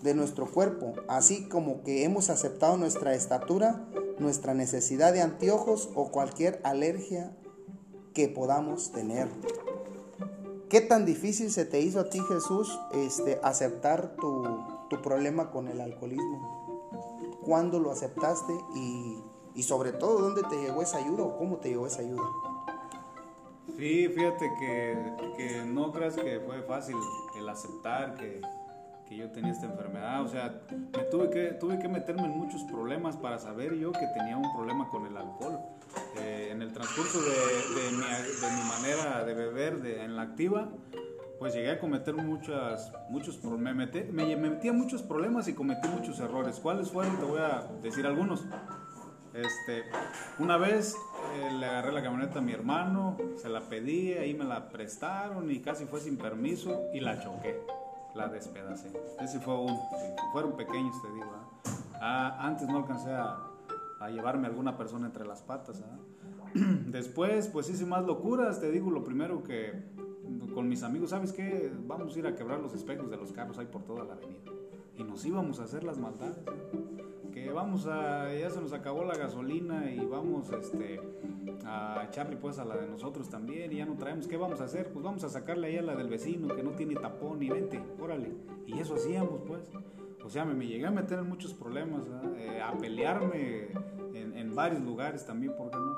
de 0.03 0.13
nuestro 0.13 0.45
cuerpo, 0.45 0.93
así 1.07 1.47
como 1.47 1.83
que 1.83 2.03
hemos 2.03 2.29
aceptado 2.29 2.77
nuestra 2.77 3.15
estatura, 3.15 3.87
nuestra 4.19 4.53
necesidad 4.53 5.13
de 5.13 5.21
anteojos 5.21 5.89
o 5.95 6.11
cualquier 6.11 6.59
alergia 6.63 7.35
que 8.13 8.27
podamos 8.27 8.91
tener. 8.91 9.27
¿Qué 10.69 10.81
tan 10.81 11.05
difícil 11.05 11.51
se 11.51 11.65
te 11.65 11.79
hizo 11.79 11.99
a 11.99 12.09
ti, 12.09 12.19
Jesús, 12.19 12.79
este, 12.93 13.39
aceptar 13.43 14.15
tu, 14.15 14.43
tu 14.93 15.01
problema 15.01 15.49
con 15.49 15.67
el 15.67 15.81
alcoholismo? 15.81 16.89
¿Cuándo 17.43 17.79
lo 17.79 17.91
aceptaste 17.91 18.53
y, 18.75 19.21
y, 19.55 19.63
sobre 19.63 19.91
todo 19.91 20.21
dónde 20.21 20.43
te 20.43 20.61
llegó 20.61 20.81
esa 20.81 20.97
ayuda 20.97 21.23
o 21.23 21.37
cómo 21.37 21.57
te 21.57 21.69
llegó 21.69 21.87
esa 21.87 22.01
ayuda? 22.01 22.23
Sí, 23.77 24.07
fíjate 24.07 24.51
que, 24.59 25.13
que 25.35 25.65
no 25.65 25.91
creas 25.91 26.15
que 26.15 26.39
fue 26.45 26.61
fácil 26.63 26.95
el 27.37 27.49
aceptar 27.49 28.13
que, 28.15 28.41
que 29.07 29.17
yo 29.17 29.31
tenía 29.31 29.51
esta 29.51 29.65
enfermedad. 29.65 30.21
O 30.21 30.27
sea, 30.27 30.61
me 30.71 31.03
tuve 31.05 31.29
que, 31.29 31.47
tuve 31.53 31.79
que 31.79 31.87
meterme 31.89 32.25
en 32.25 32.37
muchos 32.37 32.63
problemas 32.63 33.17
para 33.17 33.39
saber 33.39 33.75
yo 33.75 33.91
que 33.91 34.07
tenía 34.15 34.37
un 34.37 34.53
problema 34.53 34.87
con 34.89 35.05
el 35.05 35.17
alcohol. 35.17 35.59
Eh, 36.21 36.49
en 36.51 36.61
el 36.61 36.71
transcurso 36.71 37.19
de, 37.21 37.29
de, 37.29 37.91
mi, 37.91 38.03
de, 38.03 38.51
mi, 38.55 38.69
manera 38.69 39.23
de 39.23 39.33
beber 39.33 39.81
de, 39.81 40.03
en 40.03 40.15
la 40.15 40.23
activa, 40.23 40.69
pues 41.43 41.55
llegué 41.55 41.71
a 41.71 41.77
cometer 41.77 42.15
muchas, 42.15 42.93
muchos 43.09 43.43
me 43.43 43.73
metí, 43.73 44.01
me, 44.13 44.33
me 44.37 44.49
metí 44.49 44.69
a 44.69 44.71
muchos 44.71 45.01
problemas 45.01 45.45
y 45.49 45.53
cometí 45.53 45.89
muchos 45.89 46.17
errores. 46.21 46.57
¿Cuáles 46.63 46.89
fueron? 46.89 47.17
Te 47.17 47.25
voy 47.25 47.41
a 47.41 47.67
decir 47.81 48.05
algunos. 48.05 48.45
Este, 49.33 49.83
una 50.39 50.55
vez 50.55 50.95
eh, 51.35 51.51
le 51.51 51.65
agarré 51.65 51.91
la 51.91 52.01
camioneta 52.01 52.39
a 52.39 52.41
mi 52.41 52.53
hermano, 52.53 53.17
se 53.35 53.49
la 53.49 53.59
pedí, 53.59 54.13
ahí 54.13 54.33
me 54.33 54.45
la 54.45 54.69
prestaron 54.69 55.51
y 55.51 55.59
casi 55.59 55.83
fue 55.83 55.99
sin 55.99 56.15
permiso 56.15 56.83
y 56.93 57.01
la 57.01 57.19
choqué 57.19 57.59
la 58.15 58.29
despedacé. 58.29 58.93
Ese 59.19 59.41
fue 59.41 59.59
un, 59.59 59.77
fueron 60.31 60.55
pequeños, 60.55 60.95
te 61.01 61.11
digo. 61.11 61.29
Ah, 61.95 62.37
antes 62.39 62.69
no 62.69 62.77
alcancé 62.77 63.11
a, 63.11 63.37
a, 63.99 64.09
llevarme 64.09 64.47
a 64.47 64.49
alguna 64.49 64.77
persona 64.77 65.07
entre 65.07 65.25
las 65.25 65.41
patas. 65.41 65.83
Después, 66.53 67.49
pues 67.49 67.69
hice 67.69 67.85
más 67.85 68.05
locuras, 68.05 68.61
te 68.61 68.71
digo, 68.71 68.91
lo 68.91 69.03
primero 69.03 69.43
que 69.43 69.91
con 70.53 70.69
mis 70.69 70.83
amigos, 70.83 71.09
¿sabes 71.09 71.33
qué? 71.33 71.71
Vamos 71.85 72.15
a 72.15 72.19
ir 72.19 72.27
a 72.27 72.35
quebrar 72.35 72.59
los 72.59 72.73
espejos 72.73 73.09
de 73.09 73.17
los 73.17 73.31
carros 73.31 73.57
ahí 73.57 73.65
por 73.65 73.83
toda 73.83 74.03
la 74.03 74.13
avenida. 74.13 74.51
Y 74.97 75.03
nos 75.03 75.25
íbamos 75.25 75.59
a 75.59 75.63
hacer 75.63 75.83
las 75.83 75.97
maldades 75.97 76.37
que 77.33 77.51
vamos 77.51 77.87
a, 77.87 78.31
ya 78.33 78.49
se 78.49 78.61
nos 78.61 78.73
acabó 78.73 79.03
la 79.03 79.15
gasolina 79.15 79.91
y 79.91 80.05
vamos 80.05 80.51
este, 80.51 81.01
a 81.65 82.05
echarle 82.07 82.37
pues 82.37 82.59
a 82.59 82.65
la 82.65 82.77
de 82.77 82.87
nosotros 82.87 83.27
también 83.27 83.73
y 83.73 83.77
ya 83.77 83.85
no 83.85 83.95
traemos, 83.95 84.27
¿qué 84.27 84.37
vamos 84.37 84.61
a 84.61 84.65
hacer? 84.65 84.91
Pues 84.93 85.03
vamos 85.03 85.23
a 85.23 85.29
sacarle 85.29 85.67
ahí 85.67 85.77
a 85.77 85.81
la 85.81 85.95
del 85.95 86.09
vecino 86.09 86.55
que 86.55 86.61
no 86.61 86.71
tiene 86.71 86.93
tapón 86.95 87.41
y 87.41 87.49
vente, 87.49 87.81
órale. 87.99 88.31
Y 88.67 88.79
eso 88.79 88.95
hacíamos 88.95 89.41
pues. 89.47 89.69
O 90.23 90.29
sea, 90.29 90.45
me, 90.45 90.65
llegué 90.65 90.85
a 90.85 90.91
meter 90.91 91.19
en 91.19 91.27
muchos 91.27 91.53
problemas, 91.53 92.05
eh, 92.37 92.61
a 92.61 92.71
pelearme 92.77 93.67
en, 94.13 94.55
varios 94.55 94.81
lugares 94.81 95.25
también, 95.25 95.53
¿por 95.57 95.69
qué 95.69 95.77
no? 95.77 95.97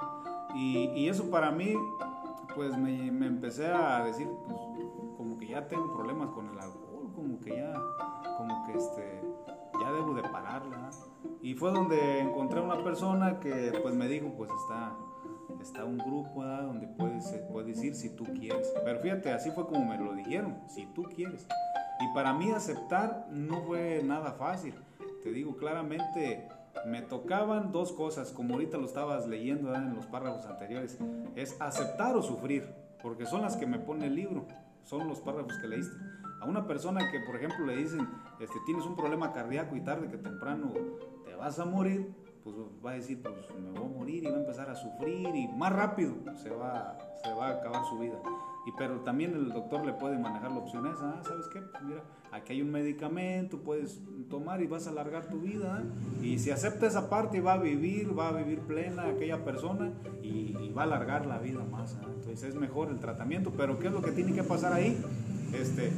Y 0.55 1.07
eso 1.09 1.29
para 1.29 1.51
mí, 1.51 1.75
pues 2.55 2.77
me, 2.77 3.11
me, 3.11 3.27
empecé 3.27 3.67
a 3.67 4.03
decir, 4.03 4.27
pues 4.45 4.57
como 5.17 5.37
que 5.37 5.47
ya 5.47 5.67
tengo 5.67 5.93
problemas 5.93 6.29
con 6.29 6.49
el 6.49 6.59
alcohol, 6.59 7.11
como 7.13 7.39
que 7.39 7.57
ya, 7.57 7.73
como 8.37 8.65
que 8.65 8.77
este, 8.77 9.21
ya 9.79 9.91
debo 9.91 10.13
de 10.13 10.23
pararla. 10.23 10.89
Y 11.41 11.53
fue 11.53 11.71
donde 11.71 12.19
encontré 12.19 12.59
una 12.59 12.83
persona 12.83 13.39
que 13.39 13.77
pues 13.81 13.93
me 13.93 14.07
dijo, 14.07 14.33
pues 14.37 14.49
está, 14.63 14.95
está 15.61 15.85
un 15.85 15.97
grupo 15.97 16.39
¿verdad? 16.39 16.63
donde 16.63 16.87
puedes, 16.87 17.27
puedes 17.51 17.83
ir 17.83 17.95
si 17.95 18.09
tú 18.15 18.23
quieres. 18.23 18.73
Pero 18.83 18.99
fíjate, 18.99 19.31
así 19.31 19.51
fue 19.51 19.65
como 19.67 19.85
me 19.85 19.97
lo 19.97 20.13
dijeron, 20.13 20.57
si 20.67 20.85
tú 20.87 21.03
quieres. 21.03 21.47
Y 21.99 22.13
para 22.13 22.33
mí 22.33 22.51
aceptar 22.51 23.27
no 23.31 23.61
fue 23.63 24.01
nada 24.03 24.33
fácil. 24.33 24.75
Te 25.23 25.31
digo 25.31 25.55
claramente, 25.55 26.47
me 26.85 27.01
tocaban 27.01 27.71
dos 27.71 27.91
cosas, 27.93 28.31
como 28.31 28.55
ahorita 28.55 28.77
lo 28.77 28.85
estabas 28.85 29.27
leyendo 29.27 29.73
en 29.73 29.95
los 29.95 30.05
párrafos 30.05 30.45
anteriores, 30.45 30.97
es 31.35 31.59
aceptar 31.59 32.15
o 32.15 32.21
sufrir, 32.21 32.67
porque 33.01 33.25
son 33.25 33.41
las 33.41 33.55
que 33.55 33.65
me 33.65 33.79
pone 33.79 34.07
el 34.07 34.15
libro, 34.15 34.45
son 34.83 35.07
los 35.07 35.19
párrafos 35.19 35.57
que 35.59 35.67
leíste. 35.67 35.95
A 36.41 36.45
una 36.45 36.67
persona 36.67 37.11
que, 37.11 37.21
por 37.21 37.35
ejemplo, 37.35 37.65
le 37.65 37.77
dicen, 37.77 38.07
este, 38.39 38.59
tienes 38.65 38.85
un 38.85 38.95
problema 38.95 39.33
cardíaco 39.33 39.75
y 39.75 39.81
tarde 39.81 40.09
que 40.09 40.17
temprano 40.17 40.73
te 41.23 41.33
vas 41.35 41.57
a 41.59 41.65
morir, 41.65 42.13
pues 42.43 42.55
va 42.85 42.91
a 42.91 42.93
decir, 42.93 43.23
pues 43.23 43.33
me 43.59 43.71
voy 43.71 43.89
a 43.89 43.97
morir 43.97 44.23
y 44.23 44.27
va 44.27 44.37
a 44.37 44.41
empezar 44.41 44.69
a 44.69 44.75
sufrir 44.75 45.35
y 45.35 45.47
más 45.47 45.73
rápido 45.73 46.13
se 46.35 46.51
va, 46.51 46.95
se 47.23 47.33
va 47.33 47.47
a 47.47 47.51
acabar 47.53 47.83
su 47.85 47.97
vida. 47.97 48.19
Y 48.67 48.71
pero 48.77 48.99
también 48.99 49.33
el 49.33 49.49
doctor 49.49 49.83
le 49.83 49.93
puede 49.93 50.19
manejar 50.19 50.51
la 50.51 50.59
opción 50.59 50.85
esa, 50.85 51.09
ah, 51.09 51.23
¿sabes 51.23 51.47
qué? 51.51 51.61
Pues 51.61 51.83
mira, 51.83 52.03
aquí 52.35 52.53
hay 52.53 52.61
un 52.61 52.71
medicamento, 52.71 53.59
puedes 53.59 53.99
tomar 54.29 54.61
y 54.61 54.67
vas 54.67 54.87
a 54.87 54.89
alargar 54.89 55.29
tu 55.29 55.39
vida. 55.39 55.83
¿eh? 55.83 56.25
Y 56.25 56.39
si 56.39 56.51
acepta 56.51 56.87
esa 56.87 57.09
parte, 57.09 57.41
va 57.41 57.53
a 57.53 57.57
vivir, 57.57 58.17
va 58.17 58.29
a 58.29 58.31
vivir 58.33 58.59
plena 58.59 59.07
aquella 59.07 59.43
persona 59.43 59.93
y, 60.21 60.55
y 60.59 60.73
va 60.75 60.83
a 60.83 60.85
alargar 60.85 61.25
la 61.25 61.39
vida 61.39 61.63
más. 61.63 61.93
¿eh? 61.93 61.97
Entonces 62.07 62.43
es 62.43 62.55
mejor 62.55 62.89
el 62.89 62.99
tratamiento, 62.99 63.51
pero 63.55 63.79
¿qué 63.79 63.87
es 63.87 63.93
lo 63.93 64.01
que 64.01 64.11
tiene 64.11 64.33
que 64.33 64.43
pasar 64.43 64.73
ahí? 64.73 64.97
Este, 65.53 65.91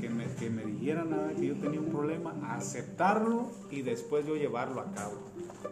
que 0.00 0.08
me, 0.08 0.24
que 0.34 0.50
me 0.50 0.64
dijeran 0.64 1.10
nada, 1.10 1.32
que 1.34 1.46
yo 1.46 1.54
tenía 1.56 1.80
un 1.80 1.90
problema, 1.90 2.34
aceptarlo 2.54 3.50
y 3.70 3.82
después 3.82 4.26
yo 4.26 4.36
llevarlo 4.36 4.80
a 4.80 4.92
cabo. 4.92 5.14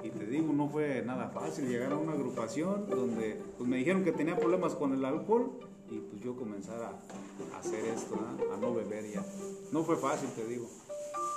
Y 0.05 0.11
te 0.11 0.27
digo, 0.27 0.53
no 0.53 0.69
fue 0.69 1.03
nada 1.05 1.29
fácil 1.29 1.69
llegar 1.69 1.93
a 1.93 1.97
una 1.97 2.13
agrupación 2.13 2.89
donde 2.89 3.41
pues, 3.59 3.69
me 3.69 3.77
dijeron 3.79 4.05
que 4.05 4.13
tenía 4.13 4.37
problemas 4.37 4.75
con 4.75 4.93
el 4.93 5.05
alcohol 5.05 5.53
y 5.91 5.99
pues 5.99 6.23
yo 6.23 6.37
comenzar 6.37 6.81
a, 6.83 7.59
hacer 7.59 7.85
esto, 7.87 8.17
¿no? 8.17 8.55
a 8.55 8.57
no 8.57 8.75
beber 8.75 9.11
ya. 9.11 9.25
No 9.73 9.83
fue 9.83 9.97
fácil, 9.97 10.29
te 10.31 10.47
digo. 10.47 10.67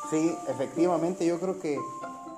Sí, 0.09 0.35
efectivamente, 0.47 1.25
yo 1.25 1.39
creo 1.39 1.59
que 1.59 1.79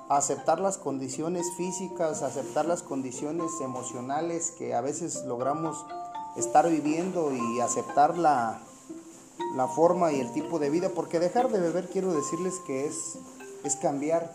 aceptar 0.08 0.60
las 0.60 0.78
condiciones 0.78 1.46
físicas, 1.56 2.22
aceptar 2.22 2.64
las 2.64 2.82
condiciones 2.82 3.50
emocionales 3.60 4.52
que 4.52 4.74
a 4.74 4.80
veces 4.80 5.24
logramos 5.26 5.84
estar 6.36 6.68
viviendo 6.70 7.32
y 7.34 7.60
aceptar 7.60 8.16
la, 8.16 8.60
la 9.56 9.68
forma 9.68 10.12
y 10.12 10.20
el 10.20 10.32
tipo 10.32 10.58
de 10.58 10.70
vida, 10.70 10.90
porque 10.94 11.18
dejar 11.18 11.50
de 11.50 11.60
beber 11.60 11.88
quiero 11.88 12.12
decirles 12.12 12.54
que 12.66 12.86
es, 12.86 13.18
es 13.64 13.76
cambiar, 13.76 14.32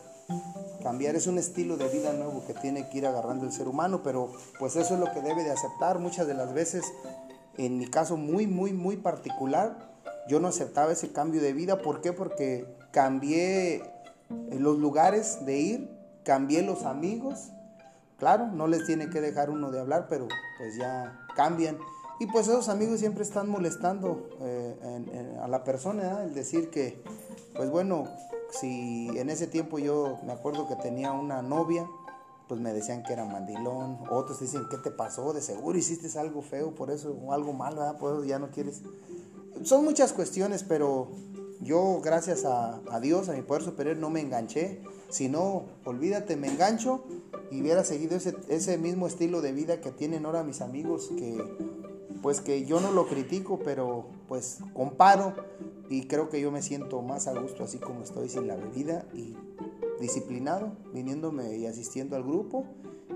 cambiar 0.84 1.16
es 1.16 1.28
un 1.28 1.38
estilo 1.38 1.78
de 1.78 1.88
vida 1.88 2.14
nuevo 2.14 2.44
que 2.46 2.54
tiene 2.54 2.90
que 2.90 3.00
ir 3.00 3.08
agarrando 3.08 3.46
el 3.46 3.52
ser 3.52 3.68
humano, 3.68 4.02
pero 4.04 4.32
pues 4.60 4.76
eso 4.76 4.96
es 4.96 5.00
lo 5.00 5.12
que 5.12 5.22
debe 5.22 5.44
de 5.44 5.52
aceptar 5.52 6.00
muchas 6.00 6.28
de 6.28 6.34
las 6.34 6.54
veces, 6.54 6.84
en 7.66 7.78
mi 7.78 7.88
caso 7.88 8.18
muy, 8.18 8.48
muy, 8.48 8.74
muy 8.74 8.98
particular, 8.98 9.92
yo 10.28 10.40
no 10.40 10.48
aceptaba 10.48 10.92
ese 10.92 11.12
cambio 11.12 11.42
de 11.42 11.54
vida, 11.54 11.82
¿por 11.82 12.02
qué? 12.02 12.14
Porque 12.14 12.66
cambié 12.92 13.84
los 14.52 14.78
lugares 14.78 15.46
de 15.46 15.58
ir, 15.58 15.90
cambié 16.24 16.62
los 16.62 16.84
amigos, 16.84 17.52
claro, 18.18 18.48
no 18.48 18.68
les 18.68 18.86
tiene 18.86 19.10
que 19.10 19.22
dejar 19.22 19.50
uno 19.50 19.72
de 19.72 19.80
hablar, 19.80 20.08
pero 20.10 20.28
pues 20.58 20.78
ya 20.78 21.20
cambian. 21.36 21.78
Y 22.20 22.28
pues 22.28 22.48
esos 22.48 22.70
amigos 22.70 23.00
siempre 23.00 23.24
están 23.24 23.50
molestando 23.50 24.30
eh, 24.42 25.40
a 25.42 25.48
la 25.48 25.64
persona, 25.64 26.04
¿eh? 26.04 26.26
el 26.26 26.34
decir 26.36 26.70
que, 26.70 27.02
pues 27.56 27.70
bueno, 27.72 28.08
si 28.52 29.10
en 29.18 29.30
ese 29.30 29.48
tiempo 29.48 29.80
yo 29.80 30.20
me 30.24 30.34
acuerdo 30.34 30.68
que 30.68 30.76
tenía 30.76 31.14
una 31.14 31.42
novia, 31.42 31.88
pues 32.52 32.60
me 32.60 32.74
decían 32.74 33.02
que 33.02 33.14
era 33.14 33.24
mandilón, 33.24 34.00
otros 34.10 34.42
dicen, 34.42 34.64
¿qué 34.70 34.76
te 34.76 34.92
pasó? 34.92 35.32
De 35.32 35.40
seguro 35.40 35.78
hiciste 35.78 36.20
algo 36.20 36.42
feo 36.42 36.76
por 36.76 36.92
eso, 36.92 37.18
o 37.24 37.32
algo 37.32 37.54
malo, 37.54 37.78
¿verdad? 37.78 37.96
Pues 37.98 38.28
ya 38.28 38.40
no 38.40 38.52
quieres. 38.52 38.82
Son 39.64 39.86
muchas 39.86 40.12
cuestiones, 40.12 40.64
pero 40.64 41.08
yo, 41.62 42.02
gracias 42.04 42.44
a, 42.44 42.82
Dios, 43.00 43.30
a 43.30 43.36
mi 43.36 43.42
poder 43.42 43.64
superior, 43.64 43.96
no 43.96 44.10
me 44.10 44.20
enganché. 44.20 44.82
Si 45.08 45.30
no, 45.30 45.64
olvídate, 45.86 46.36
me 46.36 46.50
engancho 46.50 47.06
y 47.52 47.62
hubiera 47.62 47.86
seguido 47.86 48.18
ese, 48.18 48.36
ese 48.50 48.78
mismo 48.78 49.08
estilo 49.08 49.40
de 49.40 49.54
vida 49.54 49.80
que 49.80 49.92
tienen 49.94 50.26
ahora 50.26 50.44
mis 50.44 50.60
amigos, 50.60 51.10
que 51.18 51.42
pues 52.22 52.42
que 52.42 52.66
yo 52.66 52.82
no 52.82 52.92
lo 52.92 53.08
critico, 53.08 53.60
pero 53.60 54.08
pues 54.28 54.58
comparo 54.74 55.36
y 55.90 56.06
creo 56.08 56.28
que 56.30 56.42
yo 56.42 56.52
me 56.52 56.62
siento 56.62 57.02
más 57.02 57.28
a 57.28 57.40
gusto 57.40 57.64
así 57.64 57.78
como 57.78 58.04
estoy 58.04 58.28
sin 58.28 58.48
la 58.48 58.58
bebida 58.58 59.06
y 59.14 59.38
disciplinado, 60.02 60.74
viniéndome 60.94 61.56
y 61.56 61.66
asistiendo 61.66 62.18
al 62.18 62.24
grupo 62.24 62.66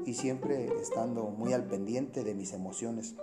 y 0.06 0.14
siempre 0.14 0.68
estando 0.82 1.24
muy 1.24 1.52
al 1.52 1.66
pendiente 1.66 2.24
de 2.24 2.34
mis 2.34 2.54
emociones. 2.54 3.16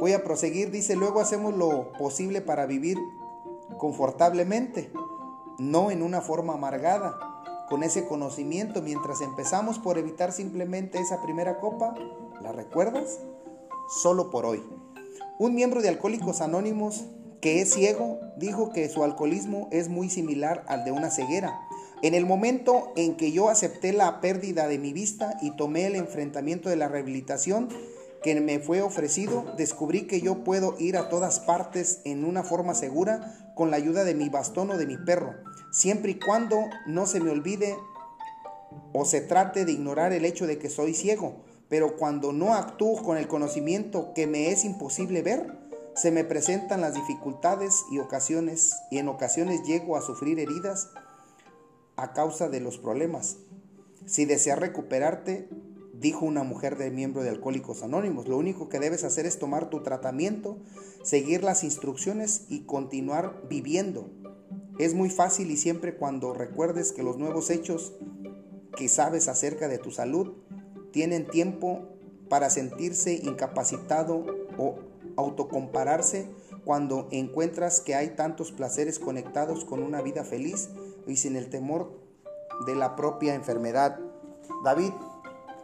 Voy 0.00 0.12
a 0.12 0.24
proseguir, 0.24 0.70
dice, 0.70 0.96
luego 0.96 1.20
hacemos 1.20 1.54
lo 1.54 1.92
posible 1.92 2.40
para 2.40 2.64
vivir 2.64 2.96
confortablemente, 3.76 4.90
no 5.58 5.90
en 5.90 6.02
una 6.02 6.20
forma 6.20 6.54
amargada, 6.54 7.18
con 7.68 7.82
ese 7.82 8.06
conocimiento, 8.06 8.80
mientras 8.80 9.20
empezamos 9.20 9.78
por 9.78 9.98
evitar 9.98 10.32
simplemente 10.32 10.98
esa 10.98 11.20
primera 11.20 11.60
copa, 11.60 11.94
¿la 12.40 12.52
recuerdas? 12.52 13.20
Solo 13.88 14.30
por 14.30 14.46
hoy. 14.46 14.62
Un 15.38 15.54
miembro 15.54 15.82
de 15.82 15.88
Alcohólicos 15.88 16.40
Anónimos 16.40 17.04
que 17.40 17.60
es 17.60 17.72
ciego 17.72 18.18
dijo 18.36 18.72
que 18.72 18.88
su 18.88 19.04
alcoholismo 19.04 19.68
es 19.70 19.88
muy 19.88 20.10
similar 20.10 20.64
al 20.66 20.84
de 20.84 20.92
una 20.92 21.10
ceguera. 21.10 21.67
En 22.00 22.14
el 22.14 22.26
momento 22.26 22.92
en 22.96 23.16
que 23.16 23.32
yo 23.32 23.48
acepté 23.48 23.92
la 23.92 24.20
pérdida 24.20 24.68
de 24.68 24.78
mi 24.78 24.92
vista 24.92 25.36
y 25.42 25.56
tomé 25.56 25.86
el 25.86 25.96
enfrentamiento 25.96 26.68
de 26.68 26.76
la 26.76 26.86
rehabilitación, 26.86 27.68
que 28.22 28.40
me 28.40 28.60
fue 28.60 28.82
ofrecido, 28.82 29.44
descubrí 29.56 30.06
que 30.06 30.20
yo 30.20 30.44
puedo 30.44 30.76
ir 30.78 30.96
a 30.96 31.08
todas 31.08 31.40
partes 31.40 32.00
en 32.04 32.24
una 32.24 32.42
forma 32.44 32.74
segura 32.74 33.52
con 33.54 33.70
la 33.70 33.76
ayuda 33.76 34.04
de 34.04 34.14
mi 34.14 34.28
bastón 34.28 34.70
o 34.70 34.76
de 34.76 34.86
mi 34.86 34.96
perro, 34.96 35.34
siempre 35.72 36.12
y 36.12 36.18
cuando 36.18 36.56
no 36.86 37.06
se 37.06 37.20
me 37.20 37.30
olvide 37.30 37.76
o 38.92 39.04
se 39.04 39.20
trate 39.20 39.64
de 39.64 39.72
ignorar 39.72 40.12
el 40.12 40.24
hecho 40.24 40.46
de 40.46 40.58
que 40.58 40.70
soy 40.70 40.94
ciego. 40.94 41.36
Pero 41.68 41.96
cuando 41.96 42.32
no 42.32 42.54
actúo 42.54 43.02
con 43.02 43.18
el 43.18 43.28
conocimiento 43.28 44.12
que 44.14 44.26
me 44.26 44.50
es 44.50 44.64
imposible 44.64 45.22
ver, 45.22 45.52
se 45.94 46.10
me 46.10 46.24
presentan 46.24 46.80
las 46.80 46.94
dificultades 46.94 47.84
y 47.90 47.98
ocasiones 47.98 48.76
y 48.90 48.98
en 48.98 49.08
ocasiones 49.08 49.64
llego 49.64 49.96
a 49.96 50.00
sufrir 50.00 50.38
heridas 50.38 50.88
a 51.98 52.12
causa 52.12 52.48
de 52.48 52.60
los 52.60 52.78
problemas. 52.78 53.38
Si 54.06 54.24
deseas 54.24 54.58
recuperarte, 54.58 55.48
dijo 55.92 56.24
una 56.24 56.44
mujer 56.44 56.78
de 56.78 56.90
miembro 56.90 57.22
de 57.22 57.28
Alcohólicos 57.28 57.82
Anónimos. 57.82 58.28
Lo 58.28 58.38
único 58.38 58.68
que 58.68 58.78
debes 58.78 59.02
hacer 59.02 59.26
es 59.26 59.38
tomar 59.38 59.68
tu 59.68 59.82
tratamiento, 59.82 60.58
seguir 61.02 61.42
las 61.42 61.64
instrucciones 61.64 62.46
y 62.48 62.60
continuar 62.60 63.42
viviendo. 63.50 64.08
Es 64.78 64.94
muy 64.94 65.10
fácil 65.10 65.50
y 65.50 65.56
siempre 65.56 65.96
cuando 65.96 66.32
recuerdes 66.32 66.92
que 66.92 67.02
los 67.02 67.18
nuevos 67.18 67.50
hechos 67.50 67.94
que 68.76 68.88
sabes 68.88 69.26
acerca 69.26 69.66
de 69.66 69.78
tu 69.78 69.90
salud 69.90 70.34
tienen 70.92 71.26
tiempo 71.26 71.88
para 72.28 72.48
sentirse 72.48 73.14
incapacitado 73.14 74.24
o 74.56 74.76
autocompararse 75.16 76.28
cuando 76.64 77.08
encuentras 77.10 77.80
que 77.80 77.96
hay 77.96 78.10
tantos 78.10 78.52
placeres 78.52 79.00
conectados 79.00 79.64
con 79.64 79.82
una 79.82 80.00
vida 80.00 80.22
feliz 80.22 80.68
y 81.08 81.16
sin 81.16 81.36
el 81.36 81.50
temor 81.50 81.90
de 82.66 82.76
la 82.76 82.94
propia 82.94 83.34
enfermedad. 83.34 83.98
David, 84.64 84.92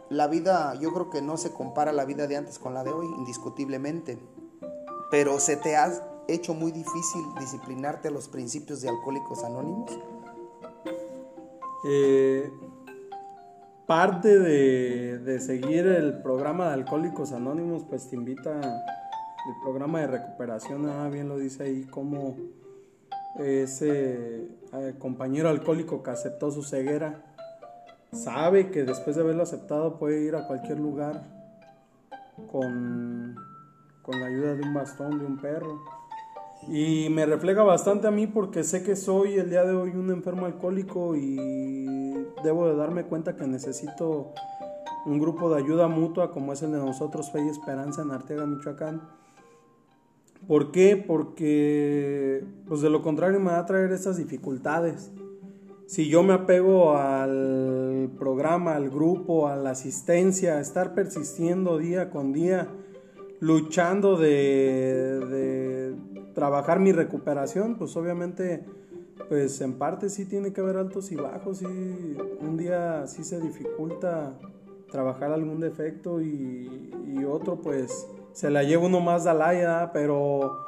la 0.09 0.27
vida, 0.27 0.75
yo 0.75 0.91
creo 0.93 1.09
que 1.09 1.21
no 1.21 1.37
se 1.37 1.51
compara 1.51 1.91
la 1.91 2.05
vida 2.05 2.27
de 2.27 2.37
antes 2.37 2.59
con 2.59 2.73
la 2.73 2.83
de 2.83 2.91
hoy, 2.91 3.07
indiscutiblemente. 3.17 4.17
Pero 5.11 5.39
¿se 5.39 5.55
te 5.55 5.75
ha 5.75 5.91
hecho 6.27 6.53
muy 6.53 6.71
difícil 6.71 7.21
disciplinarte 7.39 8.07
a 8.07 8.11
los 8.11 8.27
principios 8.27 8.81
de 8.81 8.89
Alcohólicos 8.89 9.43
Anónimos? 9.43 9.91
Eh, 11.87 12.51
parte 13.85 14.39
de, 14.39 15.39
seguir 15.39 15.85
el 15.85 16.21
programa 16.21 16.67
de 16.67 16.73
Alcohólicos 16.73 17.31
Anónimos, 17.31 17.83
pues 17.87 18.09
te 18.09 18.15
invita 18.15 18.59
el 18.59 19.61
programa 19.61 20.01
de 20.01 20.07
recuperación, 20.07 20.89
ah, 20.89 21.07
bien 21.09 21.29
lo 21.29 21.37
dice 21.37 21.63
ahí, 21.63 21.83
como 21.83 22.35
ese 23.39 24.47
eh, 24.73 24.95
compañero 24.97 25.49
alcohólico 25.49 26.01
que 26.03 26.11
aceptó 26.11 26.51
su 26.51 26.63
ceguera 26.63 27.23
sabe 28.11 28.71
que 28.71 28.83
después 28.83 29.15
de 29.15 29.23
haberlo 29.23 29.43
aceptado 29.43 29.97
puede 29.97 30.21
ir 30.21 30.35
a 30.35 30.47
cualquier 30.47 30.79
lugar 30.79 31.23
con, 32.51 33.35
con 34.01 34.19
la 34.19 34.27
ayuda 34.27 34.55
de 34.55 34.61
un 34.61 34.73
bastón, 34.73 35.19
de 35.19 35.25
un 35.25 35.37
perro. 35.37 35.81
Y 36.67 37.09
me 37.09 37.25
refleja 37.25 37.63
bastante 37.63 38.07
a 38.07 38.11
mí 38.11 38.27
porque 38.27 38.63
sé 38.63 38.83
que 38.83 38.95
soy 38.95 39.35
el 39.35 39.49
día 39.49 39.63
de 39.63 39.75
hoy 39.75 39.91
un 39.91 40.09
enfermo 40.09 40.45
alcohólico 40.45 41.15
y 41.15 42.15
debo 42.43 42.67
de 42.67 42.75
darme 42.75 43.03
cuenta 43.03 43.35
que 43.35 43.45
necesito 43.45 44.33
un 45.05 45.19
grupo 45.19 45.49
de 45.49 45.61
ayuda 45.61 45.87
mutua 45.87 46.31
como 46.31 46.53
es 46.53 46.63
el 46.63 46.71
de 46.71 46.79
nosotros, 46.79 47.31
Fe 47.31 47.45
y 47.45 47.49
Esperanza 47.49 48.01
en 48.01 48.11
Arteaga, 48.11 48.45
Michoacán. 48.47 49.01
¿Por 50.47 50.71
qué? 50.71 50.95
Porque 50.95 52.43
pues 52.67 52.81
de 52.81 52.89
lo 52.89 53.01
contrario 53.01 53.39
me 53.39 53.51
va 53.51 53.59
a 53.59 53.65
traer 53.65 53.91
esas 53.91 54.17
dificultades 54.17 55.11
si 55.87 56.09
yo 56.09 56.23
me 56.23 56.33
apego 56.33 56.97
al 56.97 58.09
programa, 58.17 58.75
al 58.75 58.89
grupo, 58.89 59.47
a 59.47 59.55
la 59.55 59.71
asistencia, 59.71 60.57
a 60.57 60.61
estar 60.61 60.95
persistiendo 60.95 61.77
día 61.77 62.09
con 62.09 62.33
día, 62.33 62.67
luchando 63.39 64.17
de, 64.17 65.93
trabajar 66.33 66.79
mi 66.79 66.91
recuperación, 66.91 67.75
pues 67.75 67.95
obviamente, 67.95 68.65
pues 69.29 69.61
en 69.61 69.73
parte 69.73 70.09
sí 70.09 70.25
tiene 70.25 70.53
que 70.53 70.61
haber 70.61 70.77
altos 70.77 71.11
y 71.11 71.15
bajos, 71.15 71.61
y 71.61 71.65
un 71.65 72.57
día 72.57 73.05
sí 73.05 73.23
se 73.23 73.39
dificulta 73.39 74.39
trabajar 74.91 75.31
algún 75.31 75.59
defecto 75.59 76.21
y, 76.21 76.91
otro 77.27 77.59
pues 77.59 78.07
se 78.35 78.51
la 78.51 78.61
lleva 78.61 78.85
uno 78.85 78.99
más 78.99 79.23
de 79.23 79.31
alaya, 79.31 79.89
pero 79.93 80.65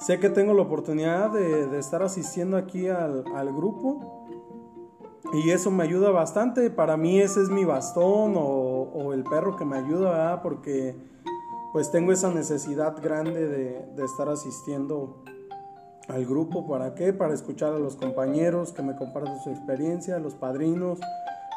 sé 0.00 0.18
que 0.18 0.30
tengo 0.30 0.54
la 0.54 0.62
oportunidad 0.62 1.30
de, 1.30 1.78
estar 1.78 2.02
asistiendo 2.02 2.56
aquí 2.56 2.88
al, 2.88 3.24
al 3.36 3.52
grupo 3.54 4.20
y 5.32 5.50
eso 5.50 5.70
me 5.70 5.84
ayuda 5.84 6.10
bastante. 6.10 6.70
Para 6.70 6.96
mí 6.96 7.20
ese 7.20 7.42
es 7.42 7.50
mi 7.50 7.64
bastón 7.64 8.34
o, 8.36 9.12
el 9.12 9.24
perro 9.24 9.56
que 9.56 9.64
me 9.64 9.78
ayuda, 9.78 10.42
porque 10.42 10.96
pues 11.72 11.90
tengo 11.90 12.12
esa 12.12 12.32
necesidad 12.32 13.00
grande 13.00 13.46
de, 13.46 14.04
estar 14.04 14.28
asistiendo 14.28 15.22
al 16.08 16.26
grupo. 16.26 16.66
¿Para 16.66 16.94
qué? 16.94 17.12
Para 17.12 17.34
escuchar 17.34 17.74
a 17.74 17.78
los 17.78 17.96
compañeros 17.96 18.72
que 18.72 18.82
me 18.82 18.96
comparten 18.96 19.38
su 19.40 19.50
experiencia, 19.50 20.18
los 20.18 20.34
padrinos, 20.34 20.98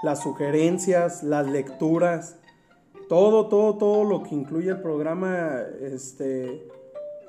las 0.03 0.21
sugerencias, 0.21 1.23
las 1.23 1.47
lecturas. 1.47 2.37
Todo, 3.09 3.47
todo, 3.47 3.77
todo 3.77 4.03
lo 4.03 4.23
que 4.23 4.35
incluye 4.35 4.69
el 4.69 4.81
programa 4.81 5.59
este, 5.81 6.67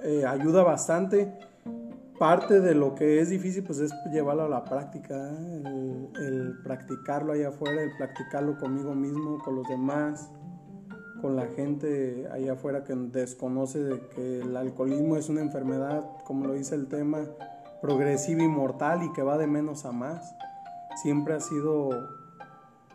eh, 0.03 0.25
ayuda 0.27 0.63
bastante 0.63 1.33
parte 2.19 2.61
de 2.61 2.75
lo 2.75 2.95
que 2.95 3.21
es 3.21 3.31
difícil 3.31 3.65
pues 3.65 3.81
es 3.81 3.93
llevarlo 4.13 4.45
a 4.45 4.49
la 4.49 4.65
práctica, 4.65 5.15
el, 6.17 6.59
practicarlo 6.63 7.33
allá 7.33 7.49
afuera, 7.49 7.83
el 7.83 7.97
practicarlo 7.97 8.57
conmigo 8.59 8.95
mismo, 8.95 9.39
con 9.39 9.57
los 9.57 9.69
demás, 9.69 10.31
con 11.21 11.37
la 11.37 11.47
gente 11.49 12.29
allá 12.31 12.53
afuera 12.53 12.85
que 12.85 12.95
desconoce 12.95 13.83
de 13.83 14.01
que 14.09 14.41
el 14.41 14.57
alcoholismo 14.57 15.17
es 15.17 15.29
una 15.29 15.41
enfermedad, 15.41 16.05
como 16.25 16.47
lo 16.47 16.55
dice 16.55 16.75
el 16.75 16.87
tema, 16.87 17.21
progresiva 17.83 18.43
y 18.43 18.49
mortal 18.49 19.03
y 19.03 19.13
que 19.13 19.23
va 19.23 19.37
de 19.37 19.47
menos 19.47 19.85
a 19.85 19.93
más. 19.93 20.35
Siempre 21.03 21.35
ha 21.35 21.41
sido 21.41 21.91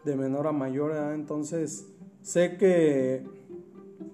de 0.05 0.15
menor 0.15 0.47
a 0.47 0.51
mayor, 0.51 0.95
entonces 1.13 1.85
sé 2.29 2.57
que 2.57 3.25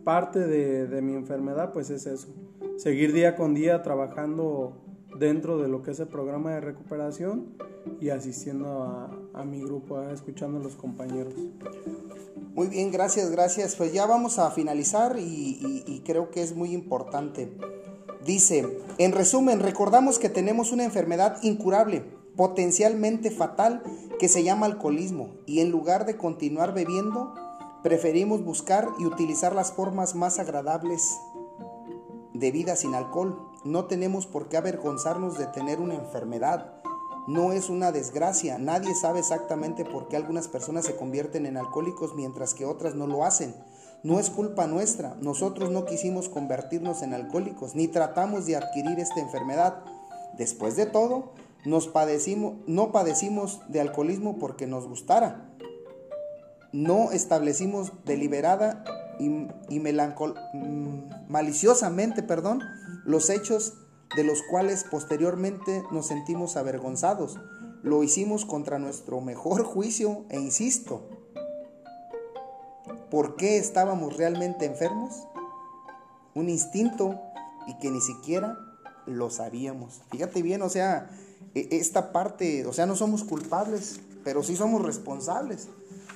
parte 0.05 0.39
de, 0.39 0.87
de 0.87 1.01
mi 1.01 1.15
enfermedad 1.15 1.73
pues 1.73 1.89
es 1.89 2.05
eso, 2.05 2.29
seguir 2.77 3.11
día 3.11 3.35
con 3.35 3.53
día 3.53 3.83
trabajando 3.83 4.77
dentro 5.19 5.57
de 5.57 5.67
lo 5.67 5.81
que 5.81 5.91
es 5.91 5.99
el 5.99 6.07
programa 6.07 6.53
de 6.53 6.61
recuperación 6.61 7.57
y 7.99 8.09
asistiendo 8.09 9.11
a, 9.33 9.43
mi 9.43 9.61
grupo, 9.61 10.01
escuchando 10.03 10.59
a 10.59 10.63
los 10.63 10.75
compañeros. 10.75 11.33
Muy 12.53 12.67
bien, 12.67 12.89
gracias, 12.89 13.29
gracias. 13.31 13.75
Pues 13.75 13.91
ya 13.91 14.05
vamos 14.05 14.39
a 14.39 14.49
finalizar 14.51 15.17
y, 15.19 15.83
y 15.85 16.01
creo 16.05 16.31
que 16.31 16.41
es 16.41 16.55
muy 16.55 16.71
importante. 16.71 17.51
Dice, 18.25 18.79
en 18.97 19.11
resumen, 19.11 19.59
recordamos 19.59 20.19
que 20.19 20.29
tenemos 20.29 20.71
una 20.71 20.85
enfermedad 20.85 21.37
incurable, 21.43 22.03
potencialmente 22.37 23.29
fatal, 23.29 23.83
que 24.19 24.29
se 24.29 24.43
llama 24.43 24.67
alcoholismo 24.67 25.35
y 25.45 25.59
en 25.59 25.69
lugar 25.69 26.05
de 26.05 26.15
continuar 26.15 26.73
bebiendo, 26.73 27.33
preferimos 27.85 28.43
buscar 28.43 28.89
y 28.97 29.05
utilizar 29.05 29.53
las 29.53 29.71
formas 29.71 30.15
más 30.15 30.39
agradables 30.39 31.21
de 32.33 32.49
vida 32.49 32.75
sin 32.75 32.95
alcohol. 32.95 33.47
No 33.63 33.85
tenemos 33.85 34.25
por 34.25 34.49
qué 34.49 34.57
avergonzarnos 34.57 35.37
de 35.37 35.45
tener 35.45 35.79
una 35.79 35.93
enfermedad. 35.93 36.81
no 37.27 37.53
es 37.53 37.69
una 37.69 37.91
desgracia. 37.91 38.57
Nadie 38.57 38.95
sabe 38.95 39.19
exactamente 39.19 39.85
por 39.85 40.07
qué 40.07 40.15
algunas 40.15 40.47
personas 40.47 40.85
se 40.85 40.95
convierten 40.95 41.45
en 41.45 41.57
alcohólicos 41.57 42.15
mientras 42.15 42.55
que 42.55 42.65
otras 42.65 42.95
no 42.95 43.05
lo 43.05 43.23
hacen. 43.23 43.53
No 44.01 44.19
es 44.19 44.31
culpa 44.31 44.65
nuestra. 44.65 45.15
Nosotros 45.21 45.69
no 45.69 45.85
quisimos 45.85 46.27
convertirnos 46.27 47.03
en 47.03 47.13
alcohólicos, 47.13 47.75
ni 47.75 47.87
tratamos 47.87 48.47
de 48.47 48.55
adquirir 48.55 48.99
esta 48.99 49.19
enfermedad. 49.19 49.83
Después 50.39 50.75
de 50.75 50.87
todo, 50.87 51.33
padecimos, 51.93 52.55
no 52.67 52.91
padecimos 52.91 53.61
de 53.67 53.81
alcoholismo 53.81 54.39
porque 54.39 54.65
nos 54.65 54.87
gustara. 54.87 55.54
No 56.75 57.13
establecimos 57.13 57.93
deliberada 58.03 58.83
y, 59.17 59.29
mm, 59.29 61.09
maliciosamente 61.29 62.21
perdón, 62.21 62.63
los 63.05 63.29
hechos 63.29 63.75
de 64.17 64.25
los 64.25 64.41
cuales 64.43 64.83
posteriormente 64.83 65.85
nos 65.93 66.07
sentimos 66.07 66.57
avergonzados. 66.57 67.39
Lo 67.81 68.03
hicimos 68.03 68.43
contra 68.43 68.77
nuestro 68.77 69.21
mejor 69.21 69.63
juicio 69.63 70.25
e 70.27 70.37
insisto, 70.37 71.07
¿por 73.09 73.37
qué 73.37 73.57
estábamos 73.57 74.17
realmente 74.17 74.65
enfermos? 74.65 75.29
Un 76.33 76.49
instinto 76.49 77.21
y 77.67 77.77
que 77.77 77.89
ni 77.89 78.01
siquiera 78.01 78.57
lo 79.05 79.29
sabíamos. 79.29 80.01
Fíjate 80.11 80.41
bien, 80.41 80.61
o 80.61 80.67
sea, 80.67 81.09
e, 81.53 81.69
esta 81.71 82.11
parte, 82.11 82.65
o 82.65 82.73
sea, 82.73 82.85
no 82.85 82.97
somos 82.97 83.23
culpables, 83.23 84.01
pero 84.25 84.43
sí 84.43 84.57
somos 84.57 84.81
responsables. 84.81 85.69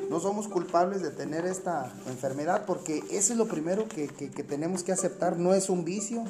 No 0.09 0.19
somos 0.19 0.47
culpables 0.47 1.01
de 1.01 1.11
tener 1.11 1.45
esta 1.45 1.91
enfermedad 2.07 2.65
porque 2.65 3.03
eso 3.11 3.33
es 3.33 3.37
lo 3.37 3.47
primero 3.47 3.87
que, 3.87 4.07
tenemos 4.47 4.83
que 4.83 4.91
aceptar. 4.91 5.37
No 5.37 5.53
es 5.53 5.69
un 5.69 5.83
vicio, 5.85 6.23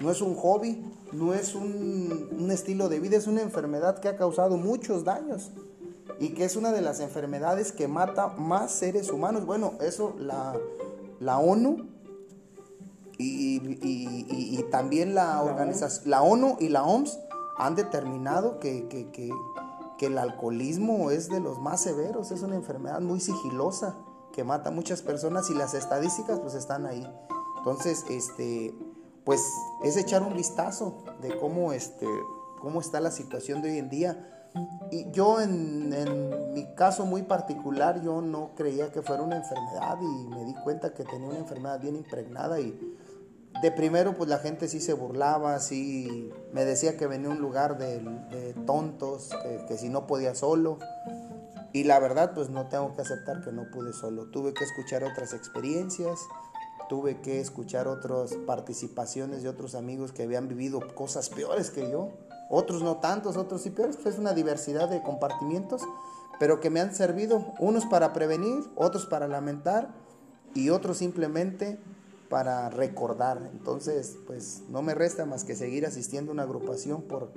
no 0.00 0.10
es 0.10 0.20
un 0.20 0.34
hobby, 0.34 0.84
no 1.12 1.34
es 1.34 1.54
un, 1.54 2.28
un, 2.38 2.50
estilo 2.50 2.88
de 2.88 3.00
vida, 3.00 3.16
es 3.16 3.26
una 3.26 3.42
enfermedad 3.42 4.00
que 4.00 4.08
ha 4.08 4.16
causado 4.16 4.56
muchos 4.56 5.04
daños 5.04 5.50
y 6.18 6.30
que 6.30 6.44
es 6.44 6.56
una 6.56 6.72
de 6.72 6.80
las 6.80 7.00
enfermedades 7.00 7.72
que 7.72 7.88
mata 7.88 8.28
más 8.28 8.72
seres 8.72 9.10
humanos. 9.10 9.46
Bueno, 9.46 9.74
eso 9.80 10.14
la, 10.18 10.54
la 11.20 11.38
ONU 11.38 11.86
y, 13.18 14.62
también 14.70 15.14
la 15.14 15.42
organización, 15.42 16.10
la 16.10 16.22
ONU 16.22 16.56
y 16.60 16.68
la 16.68 16.84
OMS 16.84 17.18
han 17.56 17.74
determinado 17.74 18.58
que, 18.58 18.86
que, 18.88 19.30
el 20.00 20.18
alcoholismo 20.18 21.10
es 21.10 21.30
de 21.30 21.40
los 21.40 21.58
más 21.58 21.80
severos, 21.80 22.30
es 22.30 22.42
una 22.42 22.56
enfermedad 22.56 23.00
muy 23.00 23.20
sigilosa 23.20 23.96
que 24.32 24.44
mata 24.44 24.68
a 24.68 24.72
muchas 24.72 25.00
personas 25.00 25.48
y 25.48 25.54
las 25.54 25.72
estadísticas 25.72 26.38
pues 26.40 26.54
están 26.54 26.84
ahí. 26.84 27.10
Entonces, 27.56 28.04
este, 28.10 28.74
pues 29.24 29.42
es 29.82 29.96
echar 29.96 30.22
un 30.22 30.34
vistazo 30.34 30.98
de 31.22 31.36
cómo, 31.38 31.72
este, 31.72 32.06
cómo 32.60 32.80
está 32.80 33.00
la 33.00 33.10
situación 33.10 33.62
de 33.62 33.70
hoy 33.70 33.78
en 33.78 33.88
día. 33.88 34.50
Y 34.90 35.10
yo 35.10 35.40
en, 35.40 35.92
en, 35.92 36.52
mi 36.52 36.74
caso 36.74 37.06
muy 37.06 37.22
particular, 37.22 38.02
yo 38.02 38.20
no 38.20 38.50
creía 38.54 38.92
que 38.92 39.02
fuera 39.02 39.22
una 39.22 39.36
enfermedad 39.36 39.98
y 40.00 40.26
me 40.28 40.44
di 40.44 40.54
cuenta 40.62 40.92
que 40.94 41.04
tenía 41.04 41.28
una 41.28 41.38
enfermedad 41.38 41.80
bien 41.80 41.96
impregnada 41.96 42.60
y 42.60 42.96
de 43.62 43.70
primero 43.70 44.14
pues 44.14 44.28
la 44.28 44.38
gente 44.38 44.68
sí 44.68 44.80
se 44.80 44.92
burlaba, 44.92 45.58
sí 45.60 46.30
me 46.52 46.64
decía 46.64 46.96
que 46.96 47.06
venía 47.06 47.30
un 47.30 47.40
lugar 47.40 47.78
de, 47.78 48.54
tontos, 48.66 49.30
que, 49.66 49.78
si 49.78 49.88
no 49.88 50.06
podía 50.06 50.34
solo. 50.34 50.78
Y 51.72 51.84
la 51.84 51.98
verdad 51.98 52.32
pues 52.34 52.48
no 52.48 52.68
tengo 52.68 52.94
que 52.94 53.02
aceptar 53.02 53.42
que 53.42 53.52
no 53.52 53.70
pude 53.70 53.92
solo. 53.92 54.26
Tuve 54.26 54.54
que 54.54 54.64
escuchar 54.64 55.04
otras 55.04 55.32
experiencias, 55.32 56.20
tuve 56.88 57.20
que 57.20 57.40
escuchar 57.40 57.88
otras 57.88 58.34
participaciones 58.46 59.42
de 59.42 59.48
otros 59.48 59.74
amigos 59.74 60.12
que 60.12 60.22
habían 60.22 60.48
vivido 60.48 60.80
cosas 60.94 61.28
peores 61.28 61.70
que 61.70 61.90
yo. 61.90 62.10
Otros 62.48 62.82
no 62.82 62.96
tantos, 62.98 63.36
otros 63.36 63.62
sí 63.62 63.70
peores. 63.70 63.96
Pues 63.96 64.14
es 64.14 64.20
una 64.20 64.32
diversidad 64.32 64.88
de 64.88 65.02
compartimientos, 65.02 65.82
pero 66.38 66.60
que 66.60 66.70
me 66.70 66.80
han 66.80 66.94
servido. 66.94 67.54
Unos 67.58 67.86
para 67.86 68.12
prevenir, 68.12 68.64
otros 68.76 69.06
para 69.06 69.28
lamentar 69.28 69.90
y 70.54 70.70
otros 70.70 70.98
simplemente 70.98 71.78
para 72.28 72.70
recordar. 72.70 73.50
Entonces, 73.52 74.16
pues 74.26 74.62
no 74.68 74.82
me 74.82 74.94
resta 74.94 75.26
más 75.26 75.44
que 75.44 75.54
seguir 75.54 75.86
asistiendo 75.86 76.30
a 76.30 76.34
una 76.34 76.42
agrupación 76.42 77.02
por, 77.02 77.32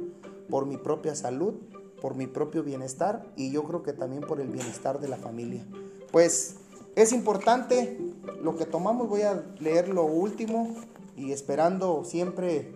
por 0.49 0.65
mi 0.65 0.77
propia 0.77 1.15
salud, 1.15 1.55
por 2.01 2.15
mi 2.15 2.27
propio 2.27 2.63
bienestar 2.63 3.25
y 3.35 3.51
yo 3.51 3.63
creo 3.63 3.83
que 3.83 3.93
también 3.93 4.23
por 4.23 4.39
el 4.39 4.49
bienestar 4.49 4.99
de 4.99 5.07
la 5.07 5.17
familia. 5.17 5.65
Pues 6.11 6.55
es 6.95 7.13
importante 7.13 7.97
lo 8.41 8.55
que 8.55 8.65
tomamos, 8.65 9.09
voy 9.09 9.21
a 9.21 9.43
leer 9.59 9.89
lo 9.89 10.05
último 10.05 10.75
y 11.15 11.31
esperando 11.31 12.03
siempre 12.03 12.73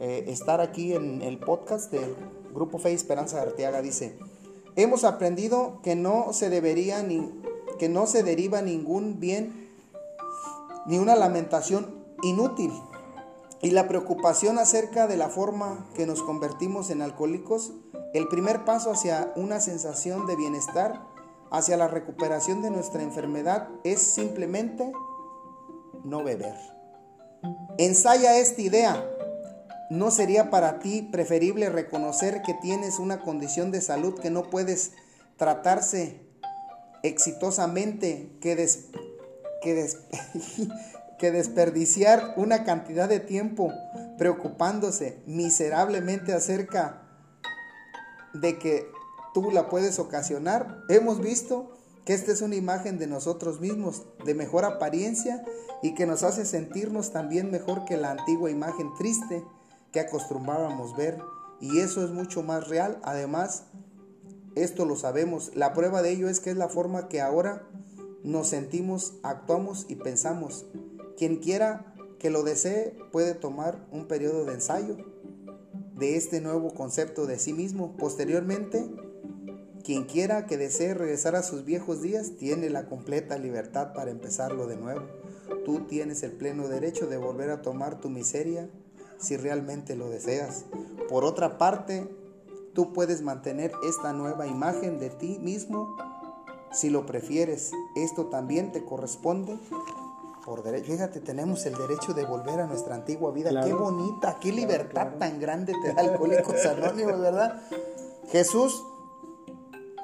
eh, 0.00 0.24
estar 0.28 0.60
aquí 0.60 0.94
en 0.94 1.22
el 1.22 1.38
podcast 1.38 1.92
del 1.92 2.14
Grupo 2.54 2.78
Fe 2.78 2.92
y 2.92 2.94
Esperanza 2.94 3.42
Arteaga. 3.42 3.82
Dice, 3.82 4.18
hemos 4.76 5.04
aprendido 5.04 5.80
que 5.82 5.94
no 5.94 6.32
se 6.32 6.48
debería 6.48 7.02
ni, 7.02 7.30
que 7.78 7.88
no 7.88 8.06
se 8.06 8.22
deriva 8.22 8.62
ningún 8.62 9.20
bien 9.20 9.59
ni 10.86 10.98
una 10.98 11.16
lamentación 11.16 12.04
inútil. 12.22 12.72
Y 13.62 13.70
la 13.70 13.88
preocupación 13.88 14.58
acerca 14.58 15.06
de 15.06 15.16
la 15.16 15.28
forma 15.28 15.86
que 15.94 16.06
nos 16.06 16.22
convertimos 16.22 16.90
en 16.90 17.02
alcohólicos, 17.02 17.72
el 18.14 18.26
primer 18.28 18.64
paso 18.64 18.90
hacia 18.90 19.32
una 19.36 19.60
sensación 19.60 20.26
de 20.26 20.36
bienestar, 20.36 21.00
hacia 21.50 21.76
la 21.76 21.88
recuperación 21.88 22.62
de 22.62 22.70
nuestra 22.70 23.02
enfermedad, 23.02 23.68
es 23.84 24.00
simplemente 24.00 24.90
no 26.04 26.24
beber. 26.24 26.54
Ensaya 27.78 28.38
esta 28.38 28.62
idea. 28.62 29.04
¿No 29.90 30.10
sería 30.10 30.50
para 30.50 30.78
ti 30.78 31.02
preferible 31.10 31.68
reconocer 31.68 32.42
que 32.42 32.54
tienes 32.54 32.98
una 32.98 33.20
condición 33.20 33.72
de 33.72 33.80
salud 33.80 34.18
que 34.18 34.30
no 34.30 34.44
puedes 34.44 34.92
tratarse 35.36 36.20
exitosamente 37.02 38.36
que, 38.40 38.54
que, 41.18 41.30
desperdiciar 41.30 42.34
una 42.36 42.64
cantidad 42.64 43.08
de 43.08 43.20
tiempo 43.20 43.72
preocupándose 44.18 45.22
miserablemente 45.26 46.32
acerca 46.32 47.02
de 48.32 48.58
que 48.58 48.86
tú 49.34 49.50
la 49.50 49.68
puedes 49.68 49.98
ocasionar. 49.98 50.84
Hemos 50.88 51.20
visto 51.20 51.76
que 52.04 52.14
esta 52.14 52.32
es 52.32 52.40
una 52.40 52.56
imagen 52.56 52.98
de 52.98 53.06
nosotros 53.06 53.60
mismos, 53.60 54.06
de 54.24 54.34
mejor 54.34 54.64
apariencia 54.64 55.44
y 55.82 55.94
que 55.94 56.06
nos 56.06 56.22
hace 56.22 56.44
sentirnos 56.44 57.12
también 57.12 57.50
mejor 57.50 57.84
que 57.84 57.96
la 57.96 58.12
antigua 58.12 58.50
imagen 58.50 58.92
triste 58.98 59.44
que 59.92 60.00
acostumbrábamos 60.00 60.96
ver. 60.96 61.22
Y 61.60 61.80
eso 61.80 62.02
es 62.02 62.10
mucho 62.10 62.42
más 62.42 62.68
real. 62.68 62.98
Además, 63.02 63.64
esto 64.56 64.86
lo 64.86 64.96
sabemos. 64.96 65.52
La 65.54 65.72
prueba 65.74 66.02
de 66.02 66.10
ello 66.10 66.28
es 66.28 66.40
que 66.40 66.50
es 66.50 66.56
la 66.56 66.68
forma 66.68 67.08
que 67.08 67.20
ahora 67.20 67.66
nos 68.22 68.48
sentimos, 68.48 69.14
actuamos 69.22 69.86
y 69.88 69.96
pensamos. 69.96 70.66
Quien 71.16 71.36
quiera 71.36 71.94
que 72.18 72.30
lo 72.30 72.42
desee 72.42 72.96
puede 73.12 73.34
tomar 73.34 73.86
un 73.90 74.06
periodo 74.06 74.44
de 74.44 74.54
ensayo 74.54 74.96
de 75.94 76.16
este 76.16 76.40
nuevo 76.40 76.72
concepto 76.74 77.26
de 77.26 77.38
sí 77.38 77.52
mismo. 77.52 77.96
Posteriormente, 77.96 78.90
quien 79.84 80.04
quiera 80.04 80.46
que 80.46 80.58
desee 80.58 80.94
regresar 80.94 81.34
a 81.34 81.42
sus 81.42 81.64
viejos 81.64 82.02
días 82.02 82.32
tiene 82.38 82.70
la 82.70 82.86
completa 82.86 83.38
libertad 83.38 83.92
para 83.94 84.10
empezarlo 84.10 84.66
de 84.66 84.76
nuevo. 84.76 85.02
Tú 85.64 85.86
tienes 85.86 86.22
el 86.22 86.32
pleno 86.32 86.68
derecho 86.68 87.06
de 87.06 87.16
volver 87.16 87.50
a 87.50 87.62
tomar 87.62 88.00
tu 88.00 88.08
miseria 88.08 88.68
si 89.18 89.36
realmente 89.36 89.96
lo 89.96 90.08
deseas. 90.08 90.64
Por 91.08 91.24
otra 91.24 91.58
parte, 91.58 92.08
tú 92.72 92.92
puedes 92.92 93.22
mantener 93.22 93.72
esta 93.86 94.12
nueva 94.12 94.46
imagen 94.46 94.98
de 94.98 95.10
ti 95.10 95.38
mismo 95.40 95.96
si 96.72 96.90
lo 96.90 97.06
prefieres, 97.06 97.72
esto 97.96 98.26
también 98.26 98.72
te 98.72 98.84
corresponde 98.84 99.58
por 100.44 100.62
derecho. 100.62 100.92
Fíjate, 100.92 101.20
tenemos 101.20 101.64
el 101.66 101.74
derecho 101.74 102.14
de 102.14 102.24
volver 102.24 102.60
a 102.60 102.66
nuestra 102.66 102.94
antigua 102.94 103.32
vida. 103.32 103.50
qué 103.64 103.72
bonita, 103.72 104.38
qué 104.40 104.52
libertad 104.52 105.08
tan 105.18 105.40
grande 105.40 105.74
te 105.82 105.92
da 105.92 106.02
Alcohólicos 106.02 106.64
Anónimos, 106.66 107.20
¿verdad? 107.20 107.60
Jesús, 108.30 108.82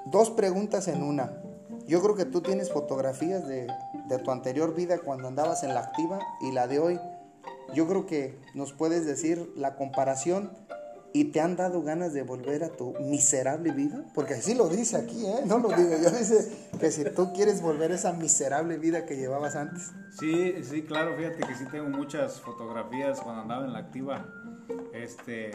dos 0.07 0.31
preguntas 0.31 0.89
en 0.89 1.03
una. 1.03 1.43
Yo 1.87 2.03
creo 2.03 2.17
que 2.17 2.25
tú 2.25 2.41
tienes 2.41 2.73
fotografías 2.73 3.47
de, 3.47 3.69
de 4.09 4.19
tu 4.19 4.31
anterior 4.33 4.75
vida 4.75 4.99
cuando 4.99 5.29
andabas 5.29 5.63
en 5.63 5.73
la 5.73 5.81
activa 5.81 6.19
y 6.41 6.53
la 6.53 6.67
de 6.67 6.81
hoy. 6.81 7.01
Yo 7.75 7.87
creo 7.87 8.07
que 8.07 8.39
nos 8.55 8.73
puedes 8.73 9.07
decir 9.07 9.53
la 9.57 9.77
comparación 9.77 10.51
y 11.17 11.25
te 11.25 11.41
han 11.41 11.57
dado 11.57 11.83
ganas 11.83 12.13
de 12.13 12.23
volver 12.23 12.63
a 12.63 12.69
tu 12.69 12.93
miserable 13.01 13.73
vida, 13.73 14.05
porque 14.15 14.35
así 14.35 14.55
lo 14.55 14.69
dice 14.69 14.99
aquí, 14.99 15.25
¿eh? 15.25 15.45
no 15.47 15.59
lo 15.59 15.69
digo 15.69 15.91
yo, 16.03 16.11
dice 16.11 16.69
que 16.79 16.91
si 16.91 17.05
tú 17.05 17.33
quieres 17.33 17.63
volver 17.63 17.91
a 17.91 17.95
esa 17.95 18.13
miserable 18.13 18.77
vida 18.77 19.07
que 19.07 19.17
llevabas 19.17 19.57
antes. 19.57 19.93
Sí, 20.19 20.63
sí, 20.63 20.83
claro, 20.83 21.17
fíjate 21.17 21.39
que 21.39 21.55
sí 21.55 21.65
tengo 21.71 21.89
muchas 21.89 22.43
fotografías 22.43 23.19
cuando 23.21 23.41
andaba 23.41 23.65
en 23.65 23.73
la 23.73 23.79
activa, 23.79 24.27
este, 24.93 25.53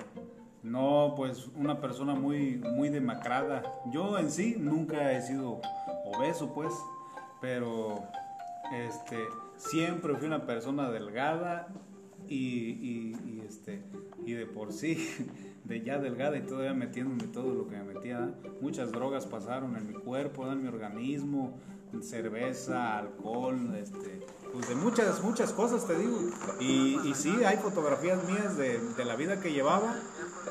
no, 0.63 1.13
pues 1.15 1.49
una 1.55 1.79
persona 1.79 2.15
muy, 2.15 2.55
muy 2.55 2.89
demacrada. 2.89 3.61
Yo 3.91 4.17
en 4.17 4.31
sí 4.31 4.55
nunca 4.57 5.11
he 5.11 5.21
sido 5.21 5.61
obeso, 6.05 6.55
pues, 6.55 6.73
pero, 7.39 8.01
este, 8.73 9.17
siempre 9.57 10.15
fui 10.15 10.25
una 10.25 10.47
persona 10.47 10.89
delgada 10.89 11.67
y, 12.31 13.15
y, 13.25 13.43
este, 13.45 13.83
y 14.25 14.33
de 14.33 14.45
por 14.45 14.71
sí, 14.71 14.97
de 15.65 15.81
ya 15.81 15.99
delgada 15.99 16.37
y 16.37 16.41
todavía 16.41 16.73
metiéndome 16.73 17.31
todo 17.31 17.53
lo 17.53 17.67
que 17.67 17.75
me 17.75 17.93
metía, 17.93 18.33
muchas 18.61 18.91
drogas 18.91 19.25
pasaron 19.25 19.75
en 19.75 19.87
mi 19.87 19.93
cuerpo, 19.93 20.49
en 20.49 20.61
mi 20.61 20.69
organismo, 20.69 21.59
cerveza, 22.01 22.97
alcohol, 22.97 23.75
este, 23.75 24.25
pues 24.53 24.69
de 24.69 24.75
muchas, 24.75 25.21
muchas 25.21 25.51
cosas 25.51 25.85
te 25.85 25.97
digo. 25.97 26.17
Y, 26.61 26.97
y 27.03 27.13
sí, 27.15 27.43
hay 27.43 27.57
fotografías 27.57 28.23
mías 28.29 28.55
de, 28.55 28.79
de 28.79 29.05
la 29.05 29.17
vida 29.17 29.41
que 29.41 29.51
llevaba 29.51 29.93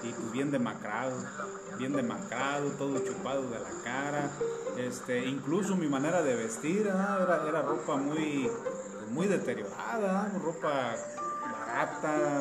y 0.03 0.13
pues 0.13 0.33
bien 0.33 0.51
demacrado, 0.51 1.17
bien 1.79 1.95
demacrado, 1.95 2.71
todo 2.73 2.99
chupado 2.99 3.49
de 3.49 3.59
la 3.59 3.71
cara, 3.83 4.31
este, 4.77 5.27
incluso 5.27 5.77
mi 5.77 5.89
manera 5.89 6.23
de 6.23 6.37
vestir 6.37 6.83
era, 6.83 7.43
era 7.49 7.63
ropa 7.63 7.97
muy, 7.97 8.51
muy 9.13 9.27
deteriorada, 9.27 10.31
ropa 10.43 10.95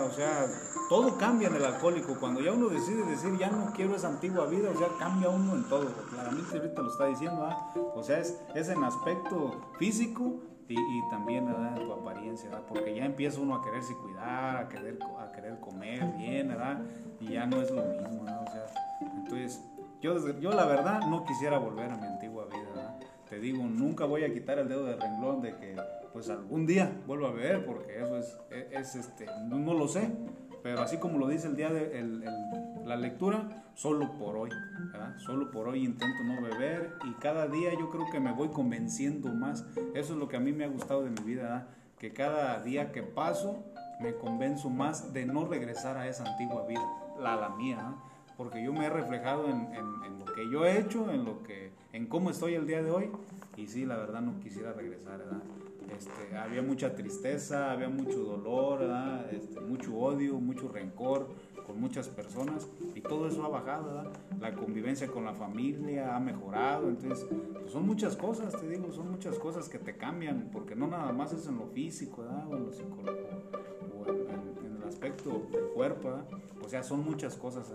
o 0.06 0.12
sea, 0.12 0.48
todo 0.90 1.18
cambia 1.18 1.48
en 1.48 1.56
el 1.56 1.66
alcohólico. 1.66 2.18
Cuando 2.20 2.42
ya 2.42 2.52
uno 2.52 2.70
decide 2.70 3.04
decir, 3.04 3.38
ya 3.38 3.50
no 3.50 3.72
quiero 3.74 3.96
esa 3.96 4.08
antigua 4.08 4.46
vida, 4.48 4.70
o 4.74 4.78
sea, 4.78 4.88
cambia 4.98 5.30
uno 5.30 5.56
en 5.56 5.64
todo. 5.70 5.88
Claramente 6.10 6.58
ahorita 6.58 6.82
lo 6.82 6.90
está 6.90 7.06
diciendo, 7.06 7.50
o 7.96 8.04
sea, 8.04 8.20
es, 8.20 8.40
es 8.56 8.70
en 8.70 8.84
aspecto 8.84 9.62
físico 9.78 10.40
y, 10.68 10.74
y 10.74 11.10
también 11.10 11.48
en 11.48 11.86
tu 11.86 11.94
apariencia, 11.94 12.50
porque 12.68 12.96
ya 12.96 13.06
empieza 13.06 13.40
uno 13.40 13.56
a 13.56 13.64
quererse 13.64 13.96
cuidar, 13.96 14.58
a 14.58 14.70
querer, 14.70 15.00
a 15.20 15.32
querer 15.32 15.60
comer 15.60 16.06
bien, 16.18 16.50
¿verdad? 16.50 16.82
y 17.20 17.34
ya 17.34 17.46
no 17.46 17.62
es 17.62 17.70
lo 17.72 17.84
mismo, 17.84 18.24
¿no? 18.24 18.42
O 18.42 18.52
sea, 18.52 18.66
entonces, 19.02 19.62
yo, 20.02 20.40
yo 20.40 20.52
la 20.52 20.66
verdad 20.66 21.02
no 21.08 21.26
quisiera 21.26 21.58
volver 21.58 21.92
a 21.92 21.98
mi 21.98 22.06
antigua 22.06 22.46
vida, 22.46 22.69
Te 23.30 23.40
digo, 23.40 23.64
nunca 23.64 24.06
voy 24.06 24.24
a 24.24 24.34
quitar 24.34 24.58
el 24.58 24.68
dedo 24.68 24.86
de 24.86 24.96
renglón 24.96 25.42
de 25.42 25.56
que, 25.56 25.76
pues 26.12 26.30
algún 26.30 26.66
día 26.66 26.92
vuelva 27.06 27.30
a 27.30 27.32
beber, 27.32 27.64
porque 27.64 28.00
eso 28.00 28.18
es, 28.18 28.38
es, 28.72 28.96
este, 28.96 29.28
no, 29.48 29.74
lo 29.76 29.88
sé, 29.88 30.12
pero 30.64 30.82
así 30.82 30.98
como 30.98 31.20
lo 31.20 31.28
dice 31.28 31.48
el 31.48 31.56
día 31.56 31.70
de 31.70 32.00
el, 32.00 32.26
la 32.86 32.96
lectura, 32.96 33.64
solo 33.76 34.18
por 34.18 34.36
hoy, 34.36 34.50
¿verdad? 34.92 35.16
Solo 35.20 35.52
por 35.52 35.68
hoy 35.68 35.86
intento 35.86 36.24
no 36.24 36.42
beber 36.42 36.96
y 37.06 37.14
cada 37.22 37.48
día 37.48 37.72
yo 37.80 37.90
creo 37.90 38.10
que 38.12 38.20
me 38.20 38.34
voy 38.34 38.50
convenciendo 38.50 39.30
más. 39.30 39.64
Eso 39.94 40.14
es 40.14 40.20
lo 40.20 40.28
que 40.28 40.38
a 40.38 40.40
mí 40.40 40.52
me 40.52 40.66
ha 40.66 40.70
gustado 40.70 41.04
de 41.04 41.12
mi 41.12 41.22
vida. 41.22 41.68
Que 42.00 42.12
cada 42.14 42.62
día 42.64 42.92
que 42.92 43.04
paso 43.04 43.64
me 44.00 44.16
convenzo 44.16 44.70
más 44.70 45.14
de 45.14 45.26
no 45.26 45.46
regresar 45.46 45.98
a 45.98 46.08
esa 46.08 46.26
antigua 46.26 46.66
vida 46.66 46.82
la, 47.20 47.36
la 47.36 47.50
mía, 47.50 47.96
porque 48.40 48.64
yo 48.64 48.72
me 48.72 48.86
he 48.86 48.90
reflejado 48.90 49.50
en, 49.50 49.68
en, 49.76 50.18
lo 50.18 50.24
que 50.34 50.50
yo 50.50 50.66
he 50.66 50.80
hecho, 50.80 51.12
en, 51.12 51.26
lo 51.26 51.44
que, 51.44 51.72
en 51.92 52.08
cómo 52.08 52.30
estoy 52.30 52.54
el 52.54 52.66
día 52.66 52.82
de 52.82 52.90
hoy, 52.90 53.10
y 53.58 53.68
sí, 53.68 53.86
la 53.86 53.98
verdad 53.98 54.22
no 54.22 54.40
quisiera 54.40 54.72
regresar, 54.72 55.20
Este, 55.94 56.38
había 56.38 56.62
mucha 56.62 56.96
tristeza, 56.96 57.70
había 57.70 57.90
mucho 57.90 58.18
dolor, 58.20 58.80
este, 59.34 59.60
mucho 59.60 59.94
odio, 59.94 60.40
mucho 60.40 60.70
rencor 60.70 61.28
con 61.68 61.82
muchas 61.82 62.08
personas. 62.08 62.70
Y 62.96 63.02
todo 63.02 63.28
eso 63.28 63.44
ha 63.44 63.50
bajado, 63.50 64.10
la 64.40 64.54
convivencia 64.54 65.08
con 65.08 65.26
la 65.26 65.34
familia 65.34 66.16
ha 66.16 66.20
mejorado, 66.22 66.88
entonces 66.88 67.28
pues 67.60 67.74
son 67.74 67.86
muchas 67.86 68.16
cosas, 68.16 68.58
te 68.58 68.70
digo, 68.70 68.90
son 68.94 69.12
muchas 69.12 69.38
cosas 69.38 69.68
que 69.68 69.80
te 69.80 69.98
cambian, 69.98 70.50
porque 70.54 70.78
no 70.78 70.88
nada 70.88 71.12
más 71.12 71.34
es 71.34 71.46
en 71.48 71.58
lo 71.58 71.68
físico 71.68 72.22
o 72.22 72.56
en 72.56 72.64
lo 72.68 72.72
psicológico 72.72 73.69
aspecto 74.90 75.48
del 75.52 75.70
cuerpo, 75.70 76.10
o 76.64 76.70
sea, 76.70 76.84
son 76.84 77.04
muchas 77.04 77.36
cosas. 77.36 77.68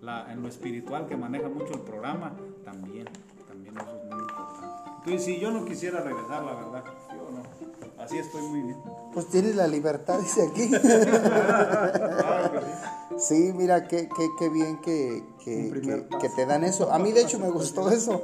La, 0.00 0.32
en 0.32 0.42
lo 0.42 0.48
espiritual 0.48 1.06
que 1.06 1.16
maneja 1.16 1.48
mucho 1.48 1.74
el 1.74 1.80
programa, 1.80 2.34
también, 2.64 3.08
también 3.46 3.76
eso 3.76 3.96
es 3.96 4.04
muy 4.04 4.20
importante. 4.20 4.90
Entonces, 4.98 5.24
si 5.24 5.40
yo 5.40 5.50
no 5.50 5.64
quisiera 5.64 6.00
regresar, 6.00 6.42
la 6.42 6.54
verdad, 6.54 6.84
yo 7.08 7.30
no. 7.30 8.02
Así 8.02 8.18
estoy 8.18 8.42
muy 8.42 8.62
bien. 8.62 8.78
Pues 9.12 9.28
tienes 9.28 9.56
la 9.56 9.66
libertad, 9.66 10.18
dice 10.18 10.46
aquí. 10.46 10.68
sí. 13.18 13.52
mira, 13.54 13.88
qué, 13.88 14.08
qué, 14.08 14.28
qué 14.38 14.48
bien 14.48 14.80
que, 14.80 15.22
que, 15.44 16.06
que, 16.20 16.28
te 16.30 16.46
dan 16.46 16.64
eso. 16.64 16.92
A 16.92 16.98
mí, 16.98 17.12
de 17.12 17.22
hecho, 17.22 17.38
me 17.38 17.50
gustó 17.50 17.90
eso. 17.90 18.22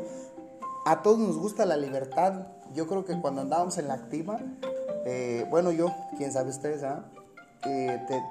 A 0.87 1.03
todos 1.03 1.19
nos 1.19 1.37
gusta 1.37 1.67
la 1.67 1.77
libertad. 1.77 2.47
Yo 2.75 2.87
creo 2.87 3.05
que 3.05 3.21
cuando 3.21 3.43
andábamos 3.43 3.77
en 3.79 3.89
la 3.89 3.95
activa, 3.95 4.41
eh, 5.05 5.47
bueno, 5.51 5.73
yo, 5.73 5.93
quién 6.17 6.33
sabe 6.33 6.51
ustedes, 6.51 6.83
¿ah? 6.83 7.05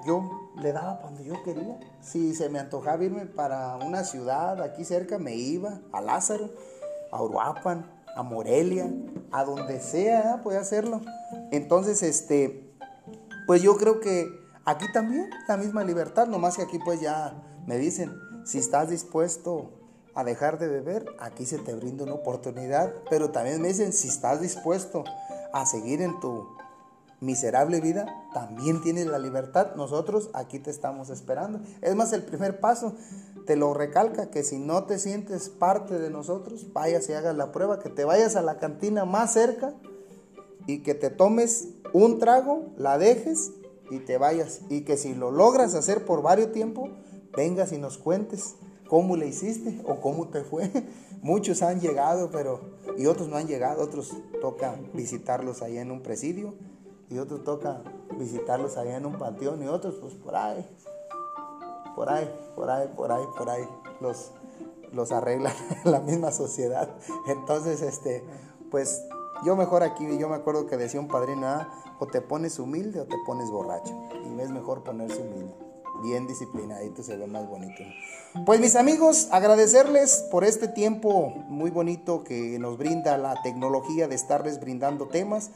Yo 0.05 0.51
le 0.61 0.71
daba 0.71 0.99
cuando 0.99 1.21
yo 1.21 1.41
quería. 1.43 1.79
Si 2.01 2.35
se 2.35 2.49
me 2.49 2.59
antojaba 2.59 3.03
irme 3.03 3.25
para 3.25 3.75
una 3.77 4.03
ciudad 4.03 4.61
aquí 4.61 4.85
cerca, 4.85 5.17
me 5.17 5.35
iba 5.35 5.79
a 5.91 6.01
Lázaro, 6.01 6.49
a 7.11 7.21
Uruapan, 7.21 7.85
a 8.15 8.23
Morelia, 8.23 8.89
a 9.31 9.43
donde 9.43 9.81
sea, 9.81 10.41
podía 10.43 10.61
hacerlo. 10.61 11.01
Entonces, 11.51 12.01
este, 12.03 12.73
pues 13.45 13.61
yo 13.61 13.75
creo 13.77 13.99
que 13.99 14.27
aquí 14.63 14.85
también 14.93 15.29
la 15.47 15.57
misma 15.57 15.83
libertad, 15.83 16.27
nomás 16.27 16.55
que 16.55 16.63
aquí 16.63 16.79
pues 16.79 17.01
ya 17.01 17.33
me 17.65 17.77
dicen, 17.77 18.13
si 18.45 18.59
estás 18.59 18.89
dispuesto 18.89 19.71
a 20.13 20.23
dejar 20.23 20.59
de 20.59 20.67
beber, 20.67 21.05
aquí 21.19 21.45
se 21.45 21.57
te 21.57 21.73
brinda 21.73 22.05
una 22.05 22.13
oportunidad, 22.13 22.93
pero 23.09 23.31
también 23.31 23.61
me 23.61 23.67
dicen, 23.67 23.91
si 23.91 24.07
estás 24.07 24.39
dispuesto 24.39 25.03
a 25.51 25.65
seguir 25.65 26.01
en 26.01 26.19
tu 26.21 26.47
miserable 27.21 27.81
vida, 27.81 28.05
también 28.33 28.81
tienes 28.81 29.07
la 29.07 29.19
libertad. 29.19 29.75
Nosotros 29.75 30.29
aquí 30.33 30.59
te 30.59 30.71
estamos 30.71 31.09
esperando. 31.09 31.59
Es 31.81 31.95
más, 31.95 32.13
el 32.13 32.23
primer 32.23 32.59
paso 32.59 32.93
te 33.45 33.55
lo 33.55 33.73
recalca, 33.73 34.29
que 34.29 34.43
si 34.43 34.57
no 34.57 34.85
te 34.85 34.99
sientes 34.99 35.49
parte 35.49 35.99
de 35.99 36.09
nosotros, 36.09 36.73
vayas 36.73 37.09
y 37.09 37.13
hagas 37.13 37.35
la 37.35 37.51
prueba, 37.51 37.79
que 37.79 37.89
te 37.89 38.05
vayas 38.05 38.35
a 38.35 38.41
la 38.41 38.57
cantina 38.57 39.05
más 39.05 39.33
cerca 39.33 39.73
y 40.67 40.79
que 40.79 40.95
te 40.95 41.09
tomes 41.09 41.69
un 41.93 42.19
trago, 42.19 42.73
la 42.77 42.97
dejes 42.97 43.51
y 43.89 43.99
te 43.99 44.17
vayas. 44.17 44.61
Y 44.69 44.81
que 44.81 44.97
si 44.97 45.13
lo 45.13 45.31
logras 45.31 45.75
hacer 45.75 46.05
por 46.05 46.21
varios 46.21 46.51
tiempo, 46.51 46.89
vengas 47.35 47.71
y 47.71 47.77
nos 47.77 47.97
cuentes 47.97 48.55
cómo 48.87 49.15
le 49.15 49.27
hiciste 49.27 49.81
o 49.85 50.01
cómo 50.01 50.29
te 50.29 50.43
fue. 50.43 50.69
Muchos 51.21 51.61
han 51.61 51.79
llegado, 51.79 52.29
pero 52.31 52.75
y 52.97 53.07
otros 53.07 53.29
no 53.29 53.37
han 53.37 53.47
llegado, 53.47 53.83
otros 53.83 54.13
toca 54.41 54.75
visitarlos 54.93 55.61
allá 55.61 55.81
en 55.81 55.91
un 55.91 56.01
presidio 56.01 56.53
y 57.09 57.17
otros 57.17 57.43
toca 57.43 57.81
visitarlos 58.17 58.77
allá 58.77 58.97
en 58.97 59.05
un 59.05 59.17
panteón 59.17 59.61
y 59.63 59.67
otros 59.67 59.95
pues 59.95 60.13
por 60.15 60.35
ahí, 60.35 60.65
por 61.95 62.09
ahí, 62.09 62.29
por 62.55 62.69
ahí, 62.69 62.87
por 62.95 63.11
ahí, 63.11 63.23
por 63.37 63.49
ahí, 63.49 63.67
los, 64.01 64.31
los 64.91 65.11
arregla 65.11 65.53
la 65.83 65.99
misma 65.99 66.31
sociedad. 66.31 66.89
Entonces, 67.27 67.81
este, 67.81 68.23
pues 68.71 69.03
yo 69.43 69.55
mejor 69.55 69.83
aquí, 69.83 70.17
yo 70.17 70.29
me 70.29 70.35
acuerdo 70.35 70.65
que 70.67 70.77
decía 70.77 70.99
un 70.99 71.07
padrino, 71.07 71.47
ah, 71.47 71.69
o 71.99 72.07
te 72.07 72.21
pones 72.21 72.59
humilde 72.59 73.01
o 73.01 73.05
te 73.05 73.15
pones 73.25 73.49
borracho. 73.49 73.93
Y 74.25 74.39
es 74.39 74.49
mejor 74.49 74.83
ponerse 74.83 75.21
humilde. 75.21 75.53
Bien 76.03 76.27
disciplinadito 76.27 77.03
se 77.03 77.15
ve 77.15 77.25
más 77.25 77.47
bonito. 77.47 77.83
Pues 78.45 78.59
mis 78.59 78.75
amigos, 78.75 79.29
agradecerles 79.31 80.25
por 80.29 80.43
este 80.43 80.67
tiempo 80.67 81.29
muy 81.47 81.71
bonito 81.71 82.23
que 82.23 82.59
nos 82.59 82.77
brinda 82.77 83.17
la 83.17 83.41
tecnología 83.43 84.07
de 84.07 84.15
estarles 84.15 84.59
brindando 84.59 85.07
temas. 85.07 85.51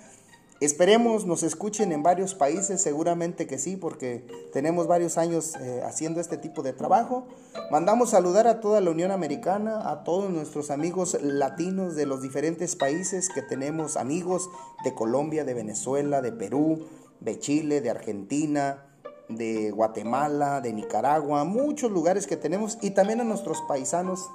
Esperemos 0.60 1.26
nos 1.26 1.44
escuchen 1.44 1.94
en 1.94 2.04
varios 2.04 2.36
países, 2.36 2.82
seguramente 2.82 3.48
que 3.48 3.58
sí, 3.58 3.78
porque 3.78 4.26
tenemos 4.52 4.88
varios 4.88 5.18
años 5.18 5.56
eh, 5.56 5.82
haciendo 5.86 6.20
este 6.20 6.36
tipo 6.36 6.64
de 6.64 6.74
trabajo. 6.74 7.28
Mandamos 7.72 8.10
saludar 8.10 8.46
a 8.46 8.60
toda 8.60 8.82
la 8.82 8.92
Unión 8.92 9.12
Americana, 9.12 9.90
a 9.90 10.04
todos 10.04 10.30
nuestros 10.30 10.70
amigos 10.70 11.18
latinos 11.22 11.96
de 11.96 12.06
los 12.06 12.22
diferentes 12.22 12.76
países 12.76 13.30
que 13.30 13.42
tenemos, 13.42 13.96
amigos 13.96 14.50
de 14.84 14.94
Colombia, 14.94 15.46
de 15.46 15.54
Venezuela, 15.54 16.22
de 16.22 16.34
Perú, 16.34 16.86
de 17.22 17.40
Chile, 17.40 17.80
de 17.80 17.92
Argentina, 17.92 18.86
de 19.30 19.72
Guatemala, 19.72 20.60
de 20.60 20.74
Nicaragua, 20.74 21.46
muchos 21.46 21.90
lugares 21.90 22.28
que 22.28 22.36
tenemos, 22.36 22.78
y 22.82 22.90
también 22.90 23.22
a 23.22 23.24
nuestros 23.24 23.62
paisanos 23.62 24.30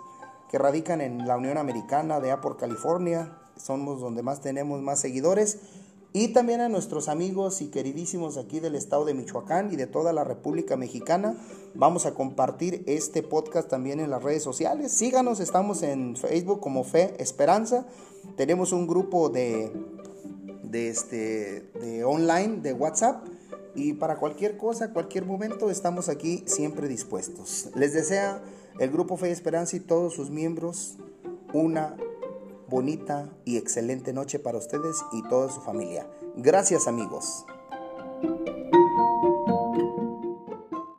que 0.50 0.56
radican 0.58 1.02
en 1.02 1.26
la 1.26 1.36
Unión 1.36 1.58
Americana, 1.58 2.20
de 2.20 2.34
por 2.38 2.56
California, 2.56 3.36
somos 3.56 4.00
donde 4.00 4.22
más 4.22 4.40
tenemos 4.40 4.80
más 4.80 5.00
seguidores 5.00 5.58
y 6.16 6.28
también 6.28 6.60
a 6.60 6.68
nuestros 6.68 7.08
amigos 7.08 7.60
y 7.60 7.66
queridísimos 7.66 8.36
aquí 8.36 8.60
del 8.60 8.76
estado 8.76 9.04
de 9.04 9.14
Michoacán 9.14 9.72
y 9.72 9.76
de 9.76 9.88
toda 9.88 10.12
la 10.12 10.22
República 10.22 10.76
Mexicana. 10.76 11.34
Vamos 11.74 12.06
a 12.06 12.14
compartir 12.14 12.84
este 12.86 13.24
podcast 13.24 13.68
también 13.68 13.98
en 13.98 14.10
las 14.10 14.22
redes 14.22 14.44
sociales. 14.44 14.92
Síganos, 14.92 15.40
estamos 15.40 15.82
en 15.82 16.14
Facebook 16.14 16.60
como 16.60 16.84
Fe 16.84 17.16
Esperanza. 17.18 17.84
Tenemos 18.36 18.72
un 18.72 18.86
grupo 18.86 19.28
de, 19.28 19.72
de, 20.62 20.88
este, 20.88 21.62
de 21.80 22.04
online, 22.04 22.60
de 22.60 22.74
WhatsApp. 22.74 23.26
Y 23.74 23.94
para 23.94 24.14
cualquier 24.18 24.56
cosa, 24.56 24.92
cualquier 24.92 25.26
momento, 25.26 25.68
estamos 25.68 26.08
aquí 26.08 26.44
siempre 26.46 26.86
dispuestos. 26.86 27.70
Les 27.74 27.92
desea 27.92 28.40
el 28.78 28.92
grupo 28.92 29.16
Fe 29.16 29.32
Esperanza 29.32 29.74
y 29.74 29.80
todos 29.80 30.14
sus 30.14 30.30
miembros 30.30 30.94
una 31.52 31.96
bonita 32.68 33.28
y 33.44 33.56
excelente 33.56 34.12
noche 34.12 34.38
para 34.38 34.58
ustedes 34.58 34.96
y 35.12 35.22
toda 35.28 35.50
su 35.50 35.60
familia. 35.60 36.06
Gracias 36.36 36.88
amigos. 36.88 37.44